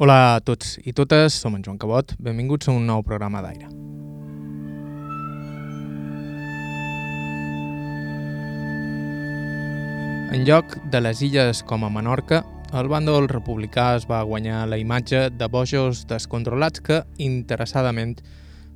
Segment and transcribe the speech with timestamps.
[0.00, 3.66] Hola a tots i totes, som en Joan Cabot, benvinguts a un nou programa d'aire.
[10.32, 12.40] En lloc de les illes com a Menorca,
[12.72, 18.22] el bàndol republicà es va guanyar la imatge de bojos descontrolats que, interessadament,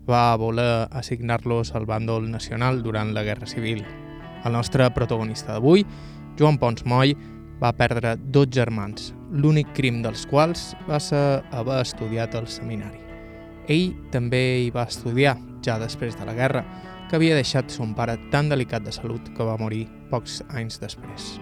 [0.05, 3.81] va voler assignar-los al bàndol nacional durant la Guerra Civil.
[4.45, 5.89] El nostre protagonista d'avui,
[6.37, 7.17] Joan Pons Moll,
[7.65, 13.01] va perdre dos germans, l'únic crim dels quals va ser haver estudiat al seminari.
[13.67, 16.63] Ell també hi va estudiar, ja després de la guerra,
[17.09, 21.35] que havia deixat son pare tan delicat de salut que va morir pocs anys després.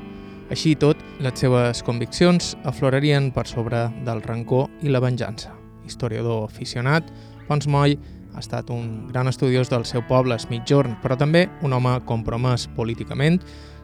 [0.52, 5.52] Així i tot, les seves conviccions aflorarien per sobre del rancor i la venjança.
[5.86, 7.08] Historiador aficionat,
[7.48, 7.96] Pons Moll
[8.32, 12.68] ha estat un gran estudiós del seu poble, es mitjorn, però també un home compromès
[12.76, 13.40] políticament,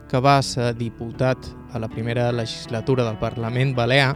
[0.09, 1.39] que va ser diputat
[1.73, 4.15] a la primera legislatura del Parlament Balear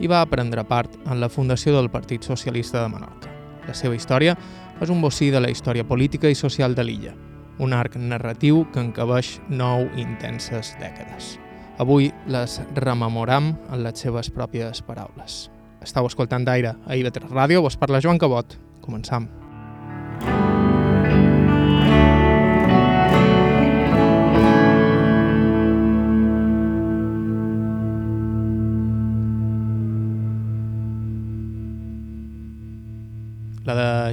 [0.00, 3.30] i va prendre part en la fundació del Partit Socialista de Menorca.
[3.66, 4.36] La seva història
[4.80, 7.14] és un bocí de la història política i social de l'illa,
[7.58, 11.36] un arc narratiu que encabeix nou intenses dècades.
[11.82, 15.46] Avui les rememoram en les seves pròpies paraules.
[15.82, 18.58] Estau escoltant d'aire a IB3 Ràdio, vos parla Joan Cabot.
[18.82, 19.41] Començam.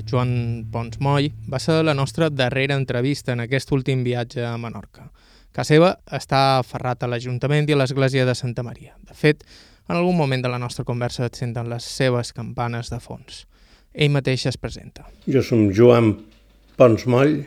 [0.06, 5.10] Joan Pons Moll va ser la nostra darrera entrevista en aquest últim viatge a Menorca.
[5.52, 8.94] Casa seva està aferrat a l'Ajuntament i a l'Església de Santa Maria.
[9.10, 9.42] De fet,
[9.90, 13.46] en algun moment de la nostra conversa et senten les seves campanes de fons.
[13.94, 15.08] Ell mateix es presenta.
[15.26, 16.14] Jo som Joan
[16.78, 17.42] Pons Moll,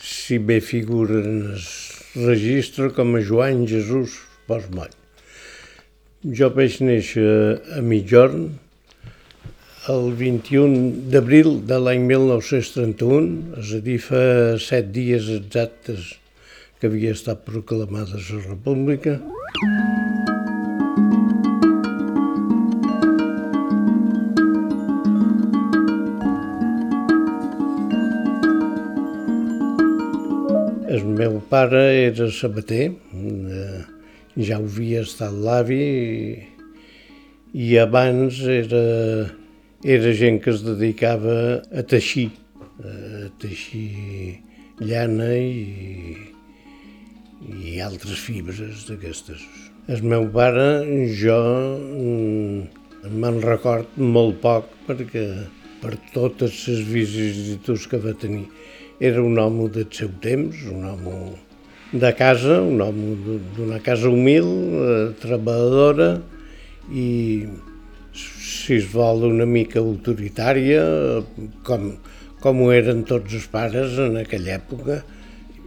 [0.00, 4.16] si bé figura en el registre com a Joan Jesús
[4.48, 4.96] Pons Moll.
[6.22, 7.28] Jo vaig néixer
[7.76, 8.48] a Mitjorn,
[9.90, 14.20] el 21 d'abril de l'any 1931, és a dir, fa
[14.62, 16.12] set dies exactes
[16.78, 19.18] que havia estat proclamada la República.
[30.92, 33.82] El meu pare era sabater, eh,
[34.38, 39.41] ja ho havia estat l'avi, i, i abans era
[39.84, 42.30] era gent que es dedicava a teixir,
[42.78, 44.38] a teixir
[44.78, 46.14] llana i,
[47.42, 49.42] i altres fibres d'aquestes.
[49.90, 50.84] El meu pare,
[51.18, 51.38] jo
[51.98, 55.26] mm, me'n record molt poc perquè
[55.82, 58.46] per totes les vicissituds que va tenir.
[59.02, 61.16] Era un home del seu temps, un home
[61.92, 66.12] de casa, un home d'una casa humil, eh, treballadora
[66.94, 67.08] i
[68.16, 70.82] si es vol, una mica autoritària,
[71.66, 71.88] com,
[72.42, 75.00] com ho eren tots els pares en aquella època,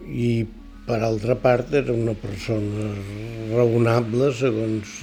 [0.06, 0.46] i
[0.86, 2.92] per altra part era una persona
[3.52, 5.00] raonable segons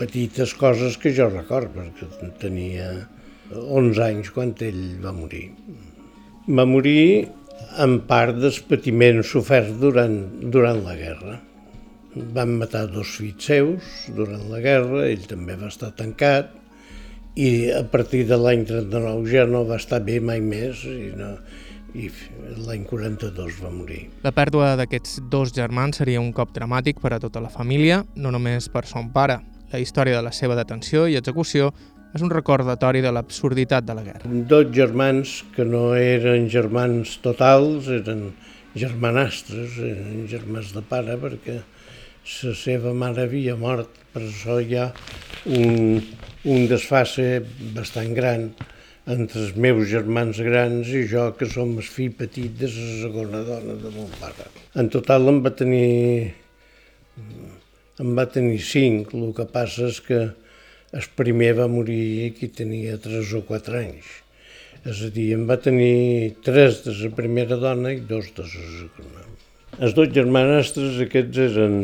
[0.00, 2.88] petites coses que jo record, perquè tenia
[3.52, 5.50] 11 anys quan ell va morir.
[6.46, 7.26] Va morir
[7.82, 10.16] en part dels patiments soferts durant,
[10.52, 11.36] durant la guerra.
[12.16, 16.54] Van matar dos fills seus durant la guerra, ell també va estar tancat,
[17.36, 21.34] i a partir de l'any 39 ja no va estar bé mai més i, no,
[21.92, 22.08] i
[22.64, 24.06] l'any 42 va morir.
[24.24, 28.32] La pèrdua d'aquests dos germans seria un cop dramàtic per a tota la família, no
[28.32, 29.42] només per son pare.
[29.72, 31.72] La història de la seva detenció i execució
[32.16, 34.32] és un recordatori de l'absurditat de la guerra.
[34.48, 38.30] Dos germans que no eren germans totals, eren
[38.76, 41.60] germanastres, eren germans de pare, perquè
[42.26, 44.86] la seva mare havia mort, per això hi ha
[45.46, 46.00] un,
[46.44, 47.26] un desfase
[47.76, 48.48] bastant gran
[49.06, 53.44] entre els meus germans grans i jo, que som el fill petit de la segona
[53.46, 54.48] dona de mon pare.
[54.74, 56.32] En total em va tenir,
[58.02, 60.20] em va tenir cinc, el que passa és que
[60.96, 64.10] el primer va morir qui tenia tres o quatre anys.
[64.86, 68.66] És a dir, em va tenir tres de la primera dona i dos de la
[68.66, 69.25] segona.
[69.76, 71.74] Els dos germanastres aquests eren,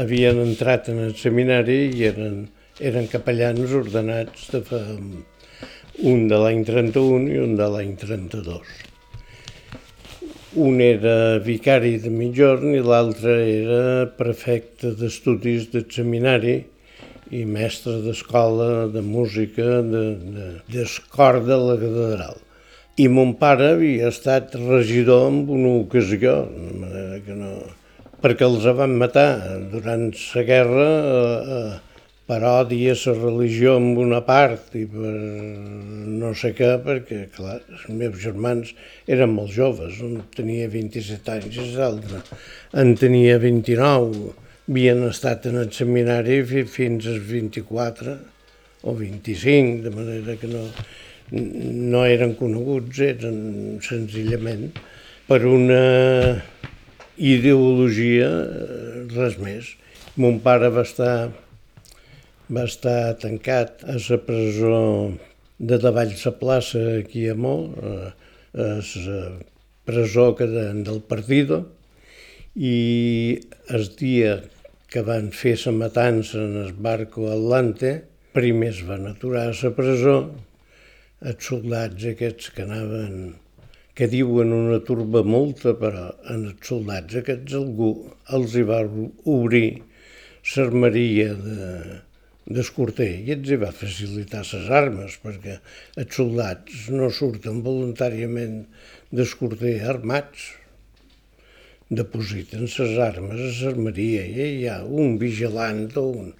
[0.00, 2.38] havien entrat en el seminari i eren,
[2.80, 4.78] eren capellans ordenats de fa
[6.08, 8.70] un de l'any 31 i un de l'any 32.
[10.68, 13.82] Un era vicari de Mitjorn i l'altre era
[14.22, 16.56] prefecte d'estudis del seminari
[17.28, 22.43] i mestre d'escola de música de, de, de la catedral.
[22.96, 27.56] I mon pare havia estat regidor en una ocasió, de manera que no...
[28.22, 29.26] perquè els van matar
[29.72, 30.86] durant la guerra,
[31.56, 31.72] eh,
[32.30, 35.10] per odi a la religió en una part i per
[36.22, 38.70] no sé què, perquè, clar, els meus germans
[39.10, 42.22] eren molt joves, un tenia 27 anys i l'altre
[42.80, 44.30] en tenia 29,
[44.70, 48.16] havien estat en el seminari fins als 24
[48.84, 50.62] o 25, de manera que no,
[51.32, 53.38] no eren coneguts, eren
[53.84, 54.72] senzillament
[55.28, 56.42] per una
[57.16, 58.28] ideologia,
[59.14, 59.72] res més.
[60.20, 61.16] Mon pare va estar
[62.52, 64.80] va estar tancat a la presó
[65.58, 67.72] de davall la plaça aquí a Mó,
[68.52, 68.66] a
[69.06, 69.20] la
[69.84, 71.64] presó que de, del Partido,
[72.54, 74.42] i el dia
[74.88, 78.04] que van fer la matança en el barco Atlante,
[78.34, 80.18] primer es van aturar a la presó,
[81.30, 83.34] els soldats aquests que anaven,
[83.96, 87.92] que diuen una turba multa, però en els soldats aquests algú
[88.38, 88.80] els hi va
[89.36, 89.68] obrir
[90.54, 91.68] l'armeria de,
[92.44, 95.56] d'escorter i ens hi va facilitar les armes perquè
[96.02, 98.58] els soldats no surten voluntàriament
[99.14, 100.50] d'escorter armats,
[101.88, 106.30] depositen les armes a l'armeria i hi ha un vigilant o un,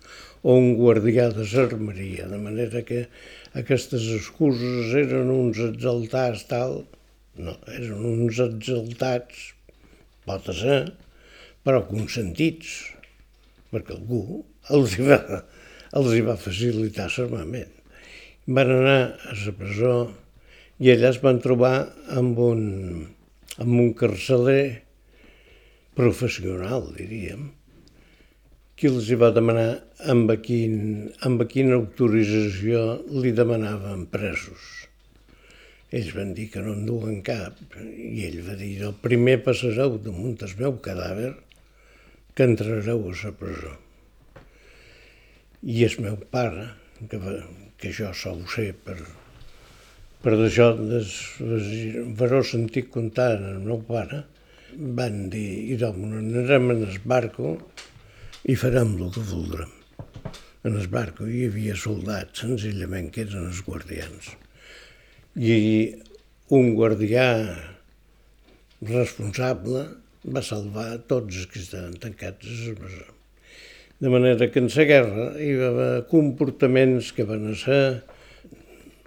[0.43, 3.07] o un guardià de l'armeria, de manera que
[3.61, 6.81] aquestes excuses eren uns exaltats tal,
[7.39, 9.53] no, eren uns exaltats,
[10.27, 10.81] pot ser,
[11.67, 12.75] però consentits,
[13.73, 14.43] perquè algú
[14.75, 15.21] els hi va,
[15.99, 17.73] els hi va facilitar l'armament.
[18.47, 19.97] Van anar a la presó
[20.83, 21.75] i allà es van trobar
[22.13, 22.65] amb un,
[23.63, 24.83] amb un carceler
[25.95, 27.53] professional, diríem,
[28.75, 29.69] qui els hi va demanar
[30.11, 30.75] amb, quin,
[31.27, 32.81] amb quina autorització
[33.23, 34.65] li demanaven presos.
[35.95, 39.95] Ells van dir que no en duen cap i ell va dir, el primer passareu
[40.03, 41.31] damunt el meu cadàver
[42.35, 43.77] que entrareu a la presó.
[45.63, 46.67] I el meu pare,
[47.09, 47.37] que, va,
[47.79, 48.99] que jo sol ser per,
[50.25, 50.73] per d'això,
[52.19, 54.25] varó sentit contar el meu pare,
[54.99, 55.47] van dir,
[55.77, 57.55] idò, anarem en el barco
[58.45, 59.73] i farem el que voldrem.
[60.65, 64.31] En el barco hi havia soldats, senzillament, que eren els guardians.
[65.37, 65.57] I
[66.57, 67.27] un guardià
[68.85, 69.85] responsable
[70.25, 73.05] va salvar tots els que estaven tancats a la.
[74.05, 77.85] De manera que en la guerra hi va haver comportaments que van ser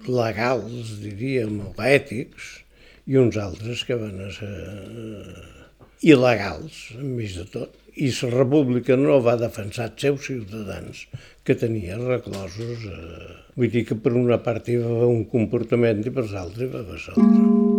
[0.07, 2.53] legals, diríem, o ètics,
[3.07, 4.53] i uns altres que van ser
[6.05, 7.75] il·legals, enmig de tot.
[7.97, 11.05] I la república no va defensar els seus ciutadans,
[11.43, 12.85] que tenia reclosos.
[12.85, 16.67] Eh, vull dir que per una part hi va haver un comportament i per l'altra
[16.67, 17.75] hi va haver l'altre.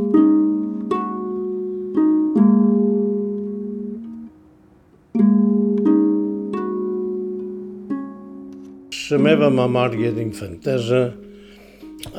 [9.08, 10.98] la meva memòria d'infantesa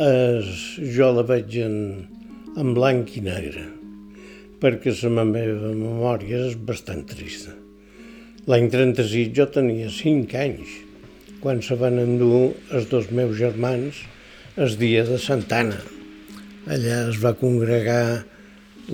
[0.05, 0.49] és,
[0.95, 1.77] jo la veig en,
[2.57, 3.67] en blanc i negre,
[4.63, 7.58] perquè la meva memòria és bastant trista.
[8.47, 10.69] L'any 36 jo tenia 5 anys,
[11.43, 13.99] quan se van endur els dos meus germans
[14.55, 15.79] el dia de Santana.
[16.71, 18.23] Allà es va congregar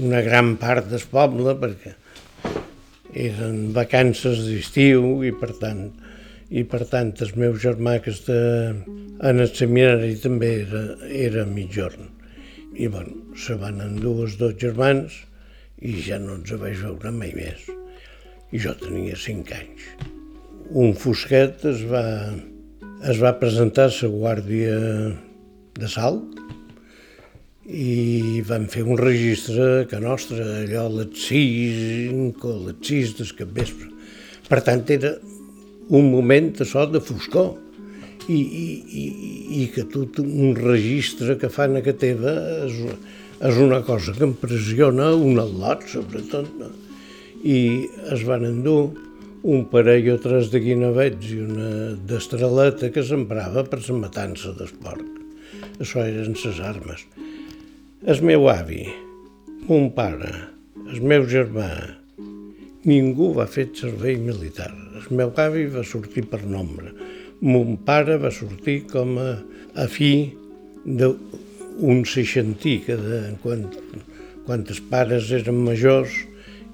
[0.01, 1.93] una gran part del poble perquè
[3.27, 5.85] eren vacances d'estiu i per tant
[6.49, 8.41] i per tant el meu germà que està
[8.73, 10.85] en el seminari també era,
[11.29, 12.09] era mitjorn.
[12.75, 15.21] I bueno, se van endur els dos germans
[15.85, 17.84] i ja no ens vaig veure mai més.
[18.55, 19.87] I jo tenia cinc anys.
[20.79, 22.05] Un fosquet es va,
[23.03, 24.77] es va presentar a la guàrdia
[25.75, 26.39] de salt
[27.65, 32.13] i van fer un registre que nostre, allò a les 6,
[32.45, 33.91] a les 6 del capvespre.
[34.47, 35.15] Per tant, era
[35.89, 37.55] un moment això de foscor
[38.29, 38.65] i, i,
[39.01, 39.05] i,
[39.63, 42.37] i que tot un registre que fan a que teva
[42.69, 42.79] és,
[43.51, 46.49] és una cosa que impressiona un al·lot, sobretot.
[46.61, 46.71] No?
[47.45, 47.59] I
[48.13, 48.95] es van endur
[49.45, 51.69] un parell o tres de guinavets i una
[52.09, 55.05] destraleta que s'emprava per la matança d'esport.
[55.77, 57.05] Això eren les armes.
[58.05, 58.81] El meu avi,
[59.69, 60.31] mon pare,
[60.89, 61.69] el meu germà,
[62.85, 64.69] Ningú va fer servei militar.
[64.99, 66.91] El meu avi va sortir per nombre.
[67.41, 69.31] Mon pare va sortir com a,
[69.73, 70.11] a fi
[70.85, 73.65] d'un seixantí, que de, quan,
[74.45, 76.13] quan els pares eren majors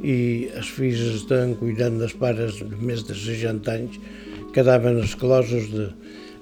[0.02, 4.00] i els fills estaven cuidant dels pares més de 60 anys,
[4.56, 5.88] quedaven exclosos de,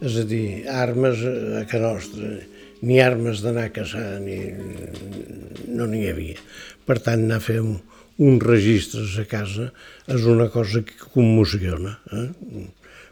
[0.05, 1.21] és a dir, armes
[1.59, 2.31] a que nostra,
[2.81, 4.39] ni armes d'anar a caçar, ni,
[5.67, 6.39] no n'hi havia.
[6.87, 7.77] Per tant, anar a fer un,
[8.19, 9.69] uns registres a casa
[10.07, 12.27] és una cosa que commociona, eh?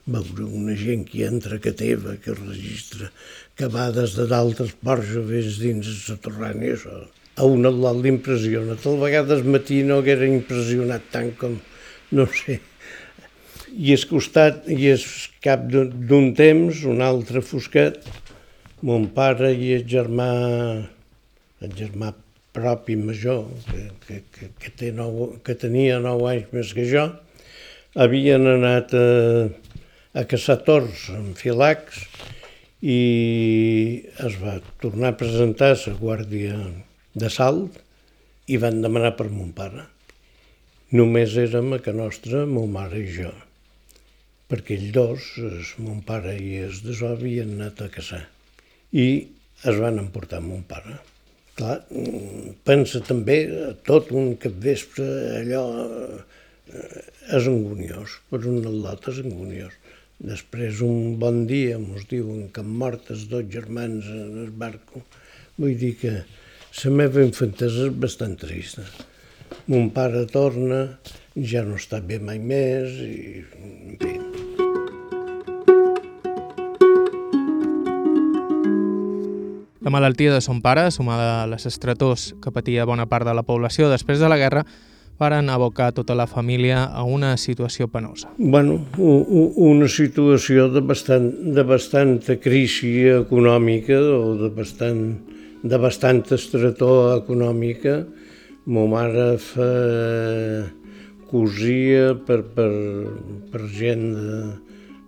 [0.07, 3.11] veure una gent que entra que teva, que registra
[3.59, 7.03] cavades de d'altres ports dins la torrània, això
[7.37, 8.77] a un al·lot l'impressiona.
[8.81, 11.57] Tal vegades matí no haguera impressionat tant com,
[12.17, 12.59] no sé.
[13.77, 15.03] I és costat, i és
[15.43, 17.99] cap d'un temps, un altre fosquet,
[18.87, 20.31] mon pare i el germà,
[21.61, 22.13] el germà
[22.57, 27.05] propi major, que, que, que, que, té nou, que tenia nou anys més que jo,
[27.97, 29.05] havien anat a,
[30.17, 32.01] a caçar tors amb filacs
[32.81, 32.99] i
[34.25, 36.57] es va tornar a presentar a la Guàrdia
[37.21, 37.79] de Salt
[38.47, 39.85] i van demanar per mon pare.
[40.95, 43.33] Només érem a que nostra, mon mare i jo,
[44.47, 48.23] perquè ells dos, es, mon pare i es de so, havien anat a caçar.
[48.95, 49.07] I
[49.67, 50.95] es van emportar mon pare.
[51.57, 51.81] Clar,
[52.67, 53.37] pensa també
[53.87, 55.07] tot un capvespre,
[55.41, 57.03] allò eh,
[57.35, 59.75] és anguniós, per un al·lot és anguniós.
[60.17, 65.03] Després un bon dia mos diuen que han mort els dos germans en el barco.
[65.57, 66.13] Vull dir que
[66.83, 68.83] la meva infantesa és bastant trista.
[69.71, 70.83] Mon pare torna,
[71.35, 73.43] ja no està bé mai més i...
[73.99, 74.13] Bé.
[79.87, 83.45] La malaltia de son pare, sumada a les estretors que patia bona part de la
[83.47, 84.65] població després de la guerra,
[85.17, 88.29] varen abocar tota la família a una situació penosa.
[88.37, 95.01] Bueno, una situació de, bastant, de bastanta crisi econòmica o de bastant
[95.63, 98.01] de bastanta estretor econòmica.
[98.67, 99.71] Mo mare fa,
[101.27, 102.71] cosia per, per,
[103.51, 104.39] per gent de,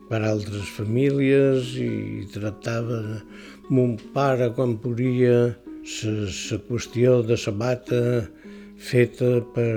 [0.10, 3.00] per altres famílies i tractava
[3.70, 5.38] mon pare quan podia
[5.90, 8.02] la qüestió de la bata
[8.90, 9.72] feta per,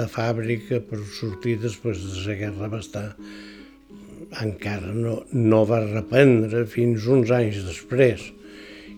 [0.00, 3.06] de fàbrica per sortir després de la guerra va estar
[4.42, 8.30] encara no, no va reprendre fins uns anys després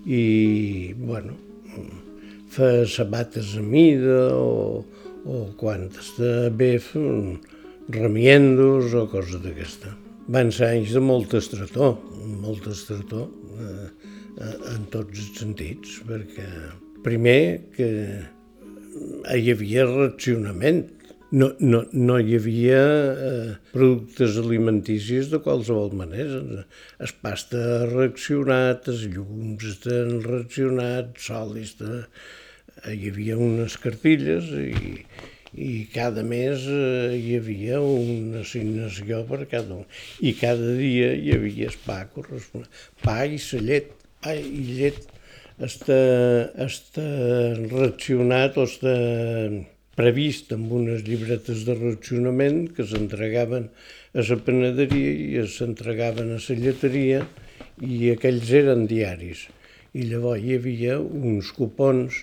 [0.07, 1.37] i, bueno,
[2.53, 4.83] fa sabates a mida o,
[5.25, 6.75] o quan està bé
[7.93, 9.95] remiendos o cosa d'aquesta.
[10.33, 11.97] Van ser anys de molta estretor,
[12.43, 13.27] molta estretor
[13.59, 13.89] eh,
[14.39, 16.47] eh, en tots els sentits, perquè
[17.03, 17.89] primer que
[19.33, 20.85] hi havia reaccionament,
[21.33, 22.81] no, no, no hi havia
[23.29, 26.67] eh, productes alimenticis de qualsevol manera.
[27.03, 32.05] Es pasta reaccionat, els llums estan reaccionats, sol està...
[32.89, 35.03] Hi havia unes cartilles i,
[35.55, 39.85] i cada mes eh, hi havia una assignació per cada un.
[40.25, 42.71] I cada dia hi havia pa corresponent.
[43.05, 43.93] Pa i llet,
[44.25, 45.05] pa i llet
[45.63, 46.01] està,
[46.65, 47.05] està
[47.69, 48.97] reaccionat o està
[49.99, 53.69] previst amb unes llibretes de racionament que s'entregaven
[54.17, 57.21] a la panaderia i s'entregaven a la lleteria
[57.81, 59.49] i aquells eren diaris.
[59.93, 62.23] I llavors hi havia uns cupons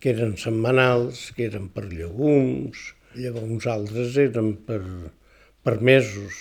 [0.00, 4.80] que eren setmanals, que eren per llegums, llavors uns altres eren per,
[5.62, 6.40] per mesos,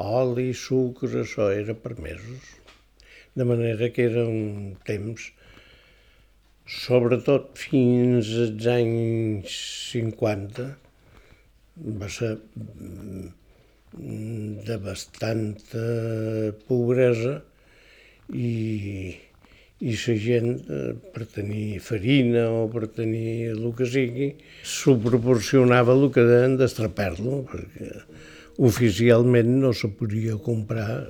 [0.00, 2.56] oli, sucre, això era per mesos.
[3.36, 5.28] De manera que era un temps
[6.68, 9.56] sobretot fins als anys
[9.92, 10.68] 50,
[12.02, 13.28] va ser mm,
[14.66, 15.84] de bastanta
[16.68, 17.40] pobresa
[18.32, 19.16] i,
[19.82, 25.96] i la gent eh, per tenir farina o per tenir el que sigui s'ho proporcionava
[25.96, 27.90] el que deien d'estrapar-lo perquè
[28.62, 31.02] oficialment no se podia comprar.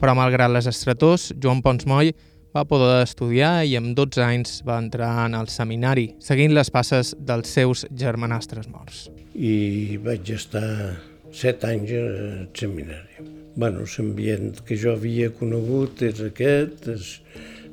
[0.00, 2.12] Però malgrat les estretors, Joan Pons Moll
[2.54, 7.14] va poder estudiar i amb 12 anys va entrar en el seminari, seguint les passes
[7.18, 9.06] dels seus germanastres morts.
[9.34, 10.96] I vaig estar
[11.32, 13.28] set anys al seminari.
[13.60, 17.08] bueno, l'ambient que jo havia conegut és aquest, els,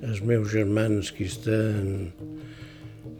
[0.01, 2.11] els meus germans que estan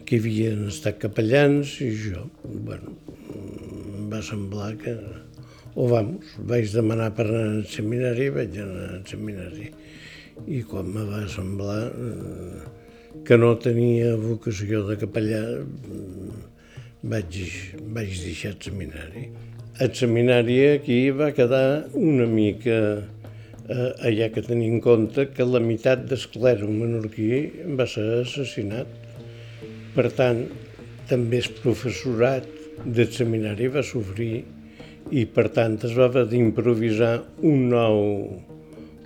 [0.08, 2.96] que havien estat capellans i jo, bueno,
[3.98, 4.98] em va semblar que...
[5.78, 9.68] O vamos, vaig demanar per anar al seminari i vaig anar al seminari
[10.46, 12.62] i quan me va semblar eh,
[13.26, 16.40] que no tenia vocació de capellà mm,
[17.14, 17.38] vaig,
[17.96, 19.28] vaig deixar el seminari.
[19.80, 22.78] El seminari aquí va quedar una mica
[23.70, 27.30] eh, allà que tenir en compte que la meitat d'esclero menorquí
[27.80, 28.90] va ser assassinat.
[29.96, 30.46] Per tant,
[31.10, 32.48] també el professorat
[32.86, 34.44] del seminari va sofrir
[35.12, 37.14] i per tant es va haver d'improvisar
[37.52, 38.02] un nou,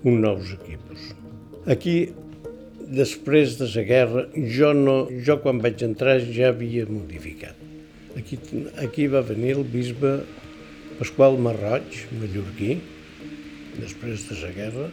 [0.03, 1.20] un nous equips.
[1.69, 2.09] Aquí,
[2.89, 7.59] després de la guerra, jo, no, jo quan vaig entrar ja havia modificat.
[8.17, 8.39] Aquí,
[8.81, 10.23] aquí va venir el bisbe
[10.97, 12.79] Pasqual Marroig, mallorquí,
[13.77, 14.89] després de la guerra,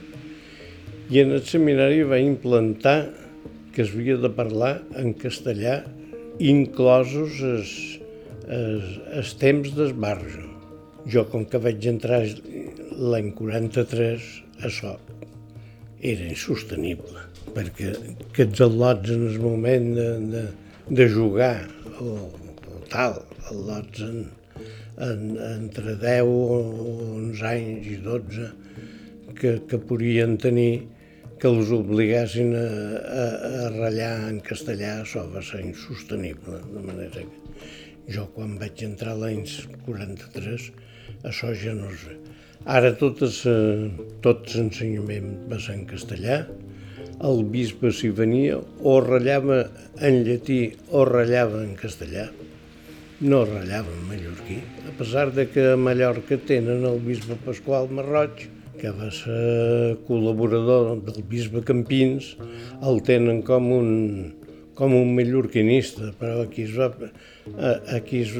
[1.09, 2.99] i en el seminari va implantar
[3.73, 5.81] que es havia de parlar en castellà,
[6.39, 7.75] inclosos els,
[8.45, 10.45] els, els temps d'esbarjo.
[11.09, 12.27] Jo, com que vaig entrar
[12.93, 14.35] l'any 43,
[14.69, 14.99] això
[16.01, 17.25] era insostenible,
[17.55, 17.93] perquè
[18.29, 20.43] aquests al·lots en el moment de, de,
[21.01, 21.67] de jugar
[21.99, 22.15] o,
[22.71, 23.19] o tal,
[23.51, 24.21] al·lots en,
[25.09, 26.61] en, entre 10 o
[27.17, 28.53] 11 anys i 12
[29.39, 30.87] que, que podien tenir
[31.39, 32.67] que els obligassin a,
[32.99, 33.27] a,
[33.65, 39.15] a ratllar en castellà, això va ser insostenible, de manera que jo quan vaig entrar
[39.19, 39.45] l'any
[39.87, 40.71] 43
[41.29, 42.17] això ja no sé.
[42.69, 43.39] Ara tot, es,
[44.21, 46.43] tot l'ensenyament va ser en castellà,
[47.25, 49.63] el bisbe s'hi venia o ratllava
[50.05, 50.59] en llatí
[50.93, 52.27] o ratllava en castellà,
[53.25, 58.45] no ratllava en mallorquí, a pesar de que a Mallorca tenen el bisbe Pasqual Marroig,
[58.79, 62.35] que va ser col·laborador del bisbe Campins,
[62.85, 63.91] el tenen com un,
[64.77, 66.93] com un mallorquinista, però aquí es va,
[67.97, 68.39] aquí es,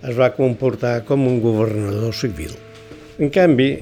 [0.00, 2.56] es va comportar com un governador civil.
[3.18, 3.74] En canvi,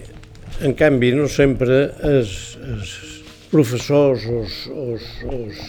[0.66, 2.32] en canvi no sempre els,
[2.66, 2.94] els
[3.52, 5.60] professors o els, els, els,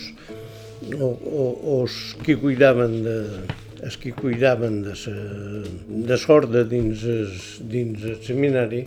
[0.97, 1.43] o, o,
[1.75, 3.17] els qui cuidaven de,
[3.85, 5.13] els qui cuidaven de, sa,
[6.09, 7.29] de sorda dins el,
[7.69, 8.81] dins el seminari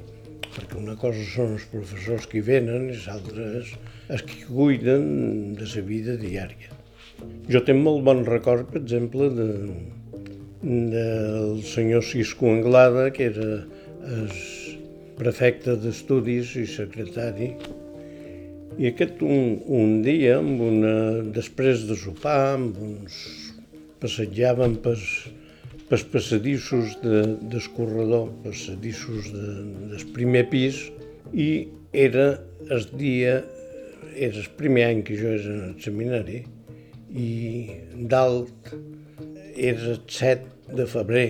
[0.55, 3.71] perquè una cosa són els professors que venen i l'altra és
[4.15, 6.75] els que cuiden de la vida diària.
[7.51, 9.49] Jo tinc molt bon record, per exemple, de,
[10.63, 13.49] del senyor Cisco Anglada, que era
[14.05, 14.29] el
[15.19, 17.53] prefecte d'estudis i secretari,
[18.75, 20.95] i aquest un, un dia, amb una,
[21.35, 23.19] després de sopar, amb uns
[24.03, 24.97] passejàvem per,
[25.89, 29.53] pels passadissos de, del corredor, passadissos de,
[29.93, 30.81] del primer pis,
[31.33, 32.33] i era
[32.75, 33.39] el dia,
[34.15, 36.43] era el primer any que jo era en el seminari,
[37.15, 37.31] i
[38.11, 38.75] dalt
[39.55, 41.29] era el 7 de febrer,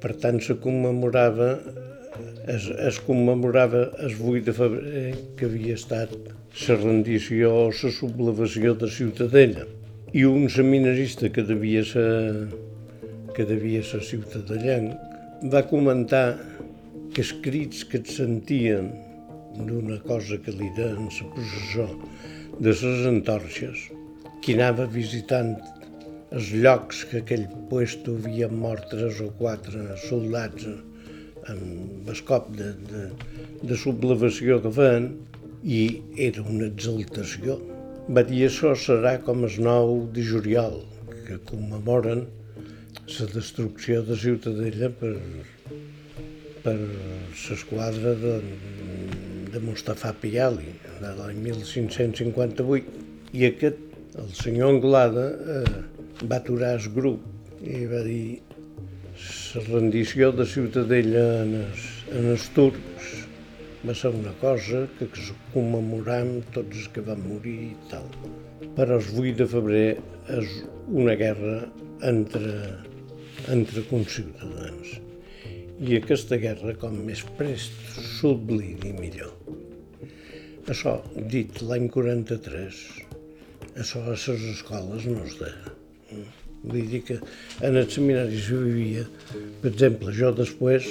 [0.00, 1.54] per tant se commemorava
[2.54, 5.04] es, es commemorava el 8 de febrer
[5.38, 6.16] que havia estat
[6.68, 9.66] la rendició o la sublevació de Ciutadella.
[10.12, 12.48] I un seminarista que devia ser
[13.34, 14.96] que devia ser ciutadellenc,
[15.52, 16.34] va comentar
[17.14, 18.90] que els crits que et sentien
[19.68, 21.86] d'una cosa que li deien la processó
[22.58, 23.86] de les antorxes,
[24.42, 25.54] qui anava visitant
[26.36, 30.68] els llocs que aquell puesto havia mort tres o quatre soldats
[31.48, 33.04] amb el cop de, de,
[33.62, 35.10] de sublevació que feien
[35.64, 35.80] i
[36.28, 37.58] era una exaltació.
[38.10, 40.80] Va dir això serà com el 9 de juliol,
[41.26, 42.26] que commemoren
[43.10, 45.14] la destrucció de Ciutadella per,
[46.64, 48.34] per l'esquadra de,
[49.52, 53.80] de Mustafa Piali de l'any 1558 i aquest,
[54.20, 55.26] el senyor Anglada,
[55.56, 55.82] eh,
[56.26, 58.40] va aturar el grup i va dir
[59.54, 63.10] la rendició de Ciutadella en els, en els turcs
[63.86, 65.08] va ser una cosa que
[65.54, 68.06] commemoram tots els que van morir i tal.
[68.76, 69.88] Però el 8 de febrer
[70.38, 70.54] és
[71.02, 71.58] una guerra
[72.06, 72.54] entre
[73.48, 74.98] entre conciutadans.
[75.80, 77.72] I aquesta guerra, com més prest
[78.18, 79.32] s'oblidi, millor.
[80.70, 80.98] Això,
[81.32, 82.82] dit l'any 43,
[83.80, 85.74] això a les escoles no es deia.
[86.62, 87.16] Vull dir que
[87.66, 89.04] en el seminari s'hi vivia.
[89.62, 90.88] Per exemple, jo després,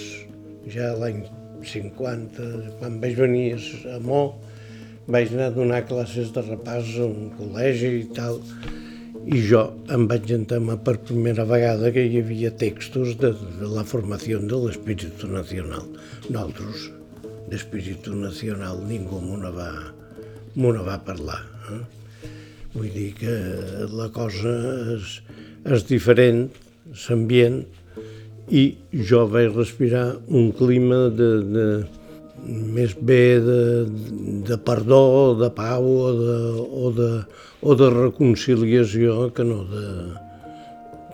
[0.73, 1.21] ja l'any
[1.65, 3.47] 50, quan vaig venir
[3.93, 4.23] a Mo,
[5.09, 8.39] vaig anar a donar classes de repàs a un col·legi i tal,
[9.29, 9.61] i jo
[9.93, 14.61] em vaig entamar per primera vegada que hi havia textos de, de la formació de
[14.63, 15.85] l'espíritu nacional.
[16.29, 16.87] Nosaltres,
[17.49, 19.71] d'espíritu nacional, ningú m'ho va,
[20.87, 21.41] va parlar.
[21.73, 21.81] Eh?
[22.73, 23.35] Vull dir que
[23.91, 24.55] la cosa
[24.95, 25.19] és,
[25.65, 26.47] és diferent,
[27.07, 27.63] l'ambient,
[28.49, 28.63] i
[29.09, 31.65] jo vaig respirar un clima de, de,
[32.47, 33.59] més bé de,
[34.47, 36.37] de perdó, de pau o de,
[36.85, 37.11] o de,
[37.61, 39.85] o de reconciliació que no de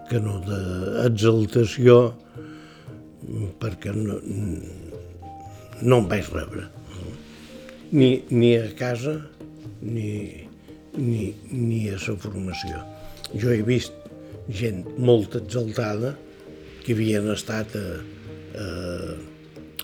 [0.05, 1.97] que no d'exaltació
[3.62, 4.19] perquè no,
[5.81, 6.67] no em vaig rebre
[7.91, 9.17] ni, ni a casa
[9.81, 10.45] ni,
[10.93, 12.81] ni, ni a la formació.
[13.34, 14.04] Jo he vist
[14.49, 16.15] gent molt exaltada
[16.84, 17.88] que havien estat a,
[18.62, 18.67] a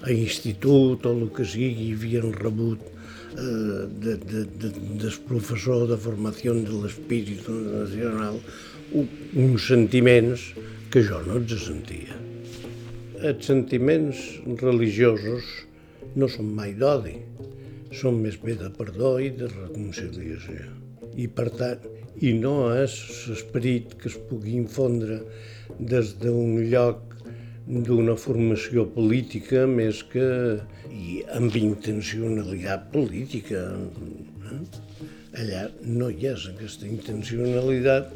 [0.02, 4.71] a institut o el que sigui, havien rebut eh, de, de, de,
[5.02, 8.39] del professor de formació de l'espírit nacional
[8.91, 10.50] uns sentiments
[10.91, 12.17] que jo no els sentia.
[13.21, 14.17] Els sentiments
[14.60, 15.45] religiosos
[16.17, 17.15] no són mai d'odi,
[17.95, 20.65] són més bé de perdó i de reconciliació.
[21.15, 21.86] I per tant,
[22.19, 22.97] i no és
[23.30, 25.21] l'esperit que es pugui infondre
[25.80, 27.08] des d'un lloc
[27.67, 30.28] d'una formació política més que
[30.91, 33.62] i amb intencionalitat política.
[34.52, 34.60] Eh?
[35.41, 38.12] Allà no hi és aquesta intencionalitat,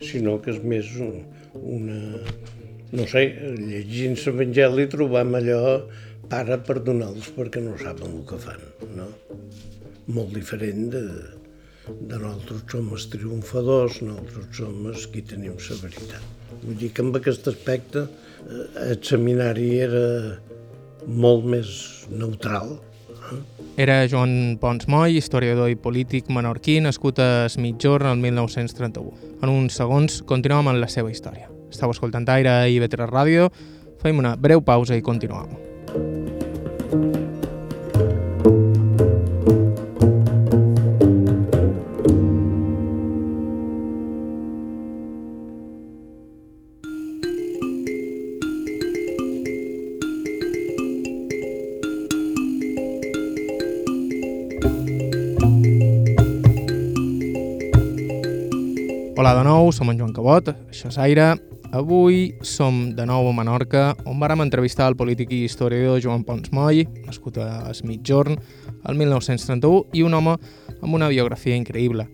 [0.00, 2.00] sinó que és més una...
[2.94, 3.24] No sé,
[3.58, 5.60] llegint l'Evangeli trobam allò
[6.30, 8.62] para perdonar-los perquè no saben el que fan,
[8.94, 9.08] no?
[10.14, 11.02] Molt diferent de,
[11.88, 16.30] de nosaltres som els triomfadors, nosaltres som els qui tenim la veritat.
[16.62, 20.04] Vull dir que amb aquest aspecte eh, el seminari era
[21.06, 21.74] molt més
[22.10, 22.78] neutral.
[23.32, 23.40] Eh?
[23.84, 29.36] Era Joan Pons Moll, historiador i polític menorquí, nascut a Mitjorn el 1931.
[29.42, 31.50] En uns segons continuem amb la seva història.
[31.74, 33.50] Estau escoltant Aire i Vetres Ràdio,
[34.00, 35.73] fem una breu pausa i continuem.
[59.84, 61.34] Som en Joan Cabot, això és Aire.
[61.74, 66.52] Avui som de nou a Menorca, on vàrem entrevistar el polític i historiador Joan Pons
[66.56, 68.38] Moll, nascut a Mitjorn
[68.88, 70.38] el 1931, i un home
[70.80, 72.06] amb una biografia increïble.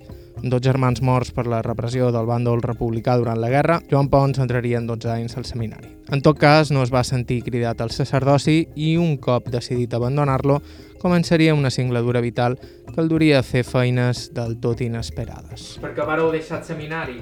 [0.43, 4.81] Dos germans morts per la repressió del bàndol republicà durant la guerra, Joan Pons entraria
[4.81, 5.93] en 12 anys al seminari.
[6.11, 10.59] En tot cas, no es va sentir cridat al sacerdoci i un cop decidit abandonar-lo,
[10.99, 15.77] començaria una singladura vital que el duria a fer feines del tot inesperades.
[15.85, 17.21] Per què vareu deixar el seminari?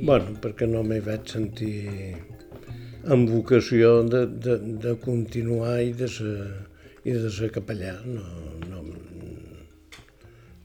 [0.00, 2.16] Bueno, perquè no m'hi vaig sentir
[3.12, 6.36] amb vocació de, de, de continuar i de ser,
[7.04, 7.98] i de ser capellà.
[8.06, 8.24] No,
[8.70, 8.80] no,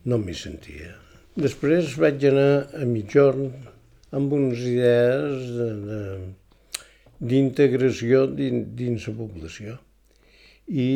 [0.08, 0.94] no m'hi sentia.
[1.36, 3.52] Després vaig anar a mitjorn
[4.16, 5.52] amb unes idees
[7.20, 9.76] d'integració dins, dins la població.
[10.72, 10.88] I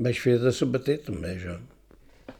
[0.00, 1.60] vaig fer de sabater també, jo.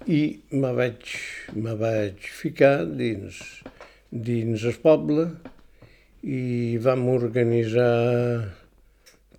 [0.09, 0.22] I
[0.57, 1.04] me vaig,
[1.52, 3.44] me vaig ficar dins,
[4.14, 5.24] dins el poble
[6.22, 8.53] i vam organitzar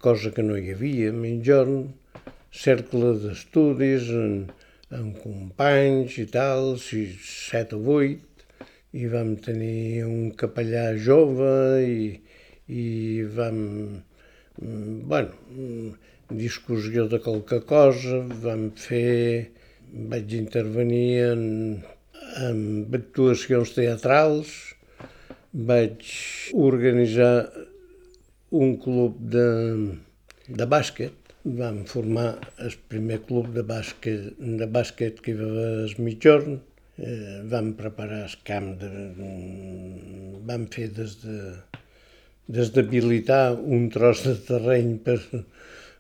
[0.04, 1.86] cosa que no hi havia, mitjorn,
[2.52, 4.52] cercle d'estudis amb,
[5.00, 7.16] amb companys i tal, sis,
[7.48, 8.44] set o vuit,
[8.92, 11.56] i vam tenir un capellà jove
[11.88, 12.12] i,
[12.68, 12.86] i
[13.40, 13.58] vam,
[14.60, 15.96] mm, bueno,
[16.30, 19.52] discussió de qualque cosa, vam fer,
[20.12, 21.44] vaig intervenir en,
[22.42, 22.60] en
[22.94, 24.52] actuacions teatrals,
[25.56, 26.10] vaig
[26.54, 27.50] organitzar
[28.56, 29.48] un club de,
[30.48, 32.30] de bàsquet, vam formar
[32.66, 36.60] el primer club de bàsquet, de bàsquet que hi va haver a mitjorn,
[36.98, 38.92] eh, vam preparar el camp, de,
[40.50, 41.40] vam fer des de
[42.48, 45.18] des d'habilitar un tros de terreny per,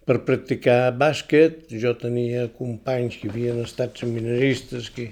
[0.06, 1.65] per practicar bàsquet.
[1.84, 5.10] Jo tenia companys que havien estat seminaristes que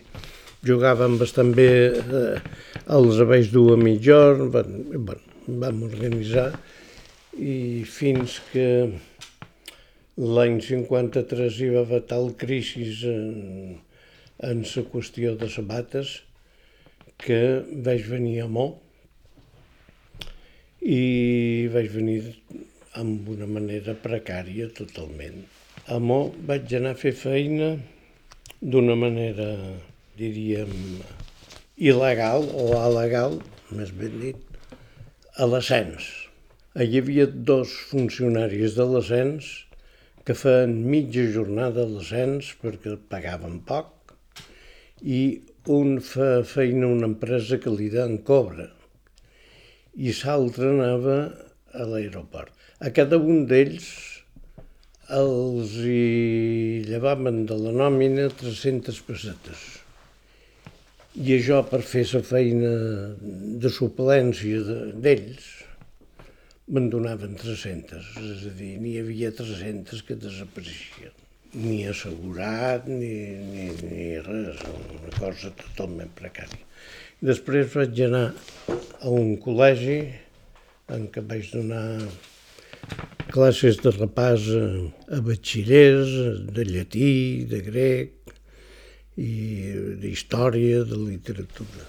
[0.64, 2.38] jugaven bastant bé eh,
[2.98, 6.52] els avells dur a mitjorn, bueno, vam organitzar
[7.40, 8.68] i fins que
[10.18, 13.80] l'any 53 hi va haver tal crisi en,
[14.40, 16.20] en la qüestió de sabates
[17.24, 17.42] que
[17.86, 18.68] vaig venir a Mó
[20.84, 22.22] i vaig venir
[23.00, 25.40] amb una manera precària totalment.
[25.88, 27.74] A Mo vaig anar a fer feina
[28.62, 29.48] d'una manera,
[30.20, 30.74] diríem,
[31.78, 33.40] il·legal o alegal,
[33.74, 34.60] més ben dit,
[35.38, 36.06] a l'ascens.
[36.78, 39.50] Hi havia dos funcionaris de l'ascens
[40.26, 44.14] que feien mitja jornada a l'ascens perquè pagaven poc
[45.02, 45.20] i
[45.74, 48.70] un fa feina una empresa que li dan cobra
[49.94, 51.18] i l'altre anava
[51.74, 52.54] a l'aeroport.
[52.82, 53.90] A cada un d'ells
[55.14, 59.83] els hi llevaven de la nòmina 300 pessetes.
[61.14, 62.70] I això per fer la feina
[63.62, 65.50] de suplència d'ells
[66.74, 71.14] me'n donaven 300, és a dir, n'hi havia 300 que desapareixien.
[71.54, 73.12] Ni assegurat, ni,
[73.52, 76.66] ni, ni res, una cosa totalment precària.
[77.22, 78.24] Després vaig anar
[79.04, 80.00] a un col·legi
[80.98, 81.86] en què vaig donar
[83.30, 86.18] classes de repàs a batxillers,
[86.58, 87.14] de llatí,
[87.54, 88.23] de grec
[89.20, 89.34] i
[90.02, 91.86] d'història, de literatura.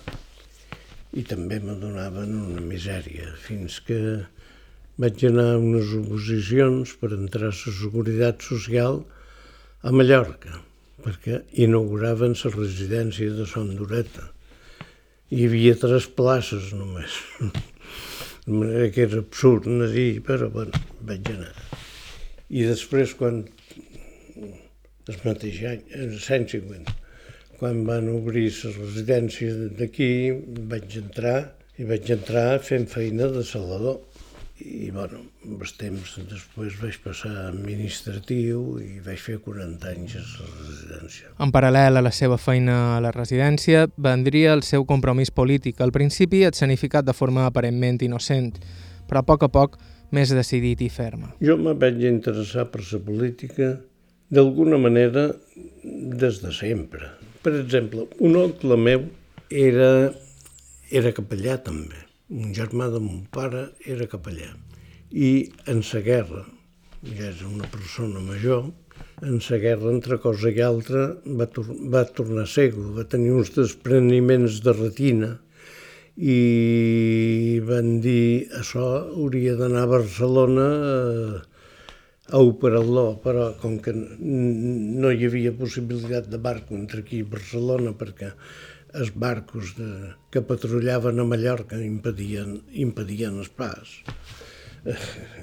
[1.14, 3.98] I també me donaven una misèria, fins que
[5.00, 9.00] vaig anar a unes oposicions per entrar a la Seguretat Social
[9.82, 10.60] a Mallorca,
[11.04, 14.28] perquè inauguraven la residència de Son Dureta.
[15.32, 17.16] Hi havia tres places només.
[18.44, 21.54] De manera que era absurd anar dir, però bueno, vaig anar.
[22.50, 23.46] I després, quan
[25.08, 26.94] el mateix any, el 150,
[27.58, 30.10] quan van obrir la residència d'aquí,
[30.70, 31.38] vaig entrar
[31.78, 34.02] i vaig entrar fent feina de salador
[34.62, 35.18] i bueno,
[35.50, 41.32] els temps després vaig passar a administratiu i vaig fer 40 anys a la residència.
[41.42, 45.82] En paral·lel a la seva feina a la residència, vendria el seu compromís polític.
[45.82, 48.54] Al principi escenificat de forma aparentment innocent,
[49.08, 49.76] però a poc a poc
[50.14, 51.34] més decidit i ferma.
[51.42, 53.74] Jo me vaig interessar per la política
[54.30, 55.32] d'alguna manera
[55.82, 57.10] des de sempre.
[57.44, 59.04] Per exemple, un oncle meu
[59.52, 59.92] era,
[60.90, 64.50] era capellà també un germà de mon pare era capellà.
[65.12, 66.42] I en la guerra,
[67.04, 68.64] ja és una persona major,
[69.22, 73.52] en la guerra, entre cosa i altra, va, tor va tornar cego, va tenir uns
[73.54, 75.30] despreniments de retina
[76.16, 81.40] i van dir això hauria d'anar a Barcelona a,
[82.32, 87.92] a operar-lo, però com que no hi havia possibilitat de barco entre aquí i Barcelona
[87.98, 88.30] perquè
[88.94, 89.90] els barcos de,
[90.30, 93.98] que patrullaven a Mallorca impedien, impedien el pas.
[94.86, 94.96] Eh,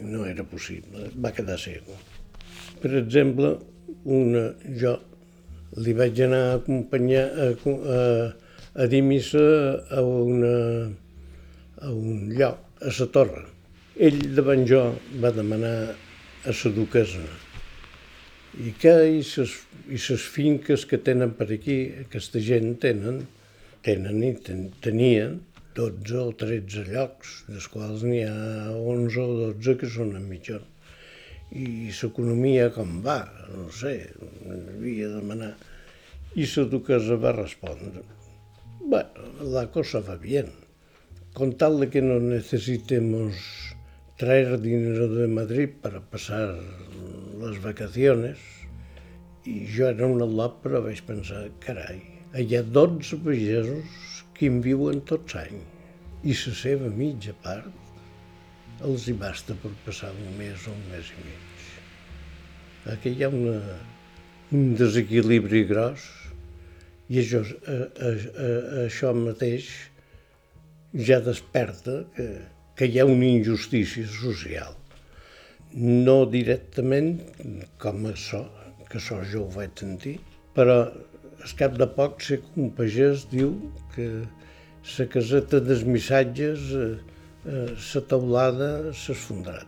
[0.07, 1.97] no era possible, va quedar cego.
[2.81, 3.57] Per exemple,
[4.05, 4.47] una,
[4.81, 4.95] jo
[5.83, 7.49] li vaig anar a acompanyar a,
[7.95, 7.99] a,
[8.81, 9.43] a dir missa
[9.91, 10.55] a, una,
[11.81, 13.43] a un lloc, a la torre.
[14.01, 14.87] Ell davant jo
[15.21, 15.75] va demanar
[16.45, 17.21] a la duquesa
[18.59, 19.53] i que i ses,
[19.87, 23.21] i ses finques que tenen per aquí, aquesta gent tenen,
[23.85, 25.37] tenen i ten, tenien
[25.77, 30.65] 12 o 13 llocs, dels quals n'hi ha 11 o 12 que són a mitjón.
[31.51, 33.21] I l'economia com va,
[33.53, 33.95] no sé,
[34.49, 35.53] havia de demanar.
[36.35, 38.03] I la duquesa va respondre,
[38.81, 40.51] bueno, la cosa va bien.
[41.33, 43.70] Con tal de que no necesitemos
[44.21, 46.53] traer dinero de Madrid para pasar
[47.41, 48.37] las vacaciones,
[49.49, 51.97] i jo era un al·lot, però vaig pensar, carai,
[52.37, 53.95] hi ha 12 pagesos
[54.37, 55.57] que en viuen tots any
[56.21, 61.09] i la seva mitja part els hi basta per passar un mes o un mes
[61.15, 61.65] i mig.
[62.93, 63.57] Aquí hi ha una,
[64.53, 66.05] un desequilibri gros
[67.09, 68.53] i això, a, a, a,
[68.85, 69.73] això mateix
[71.09, 72.29] ja desperta que,
[72.75, 74.75] que hi ha una injustícia social.
[75.75, 77.13] No directament
[77.81, 78.43] com això,
[78.89, 80.17] que això jo ho vaig sentir,
[80.55, 80.77] però
[81.41, 83.53] al cap de poc sé que un pagès diu
[83.95, 84.07] que
[84.97, 86.97] la caseta dels missatges, eh,
[87.45, 89.67] eh, la teulada s'ha esfondrat.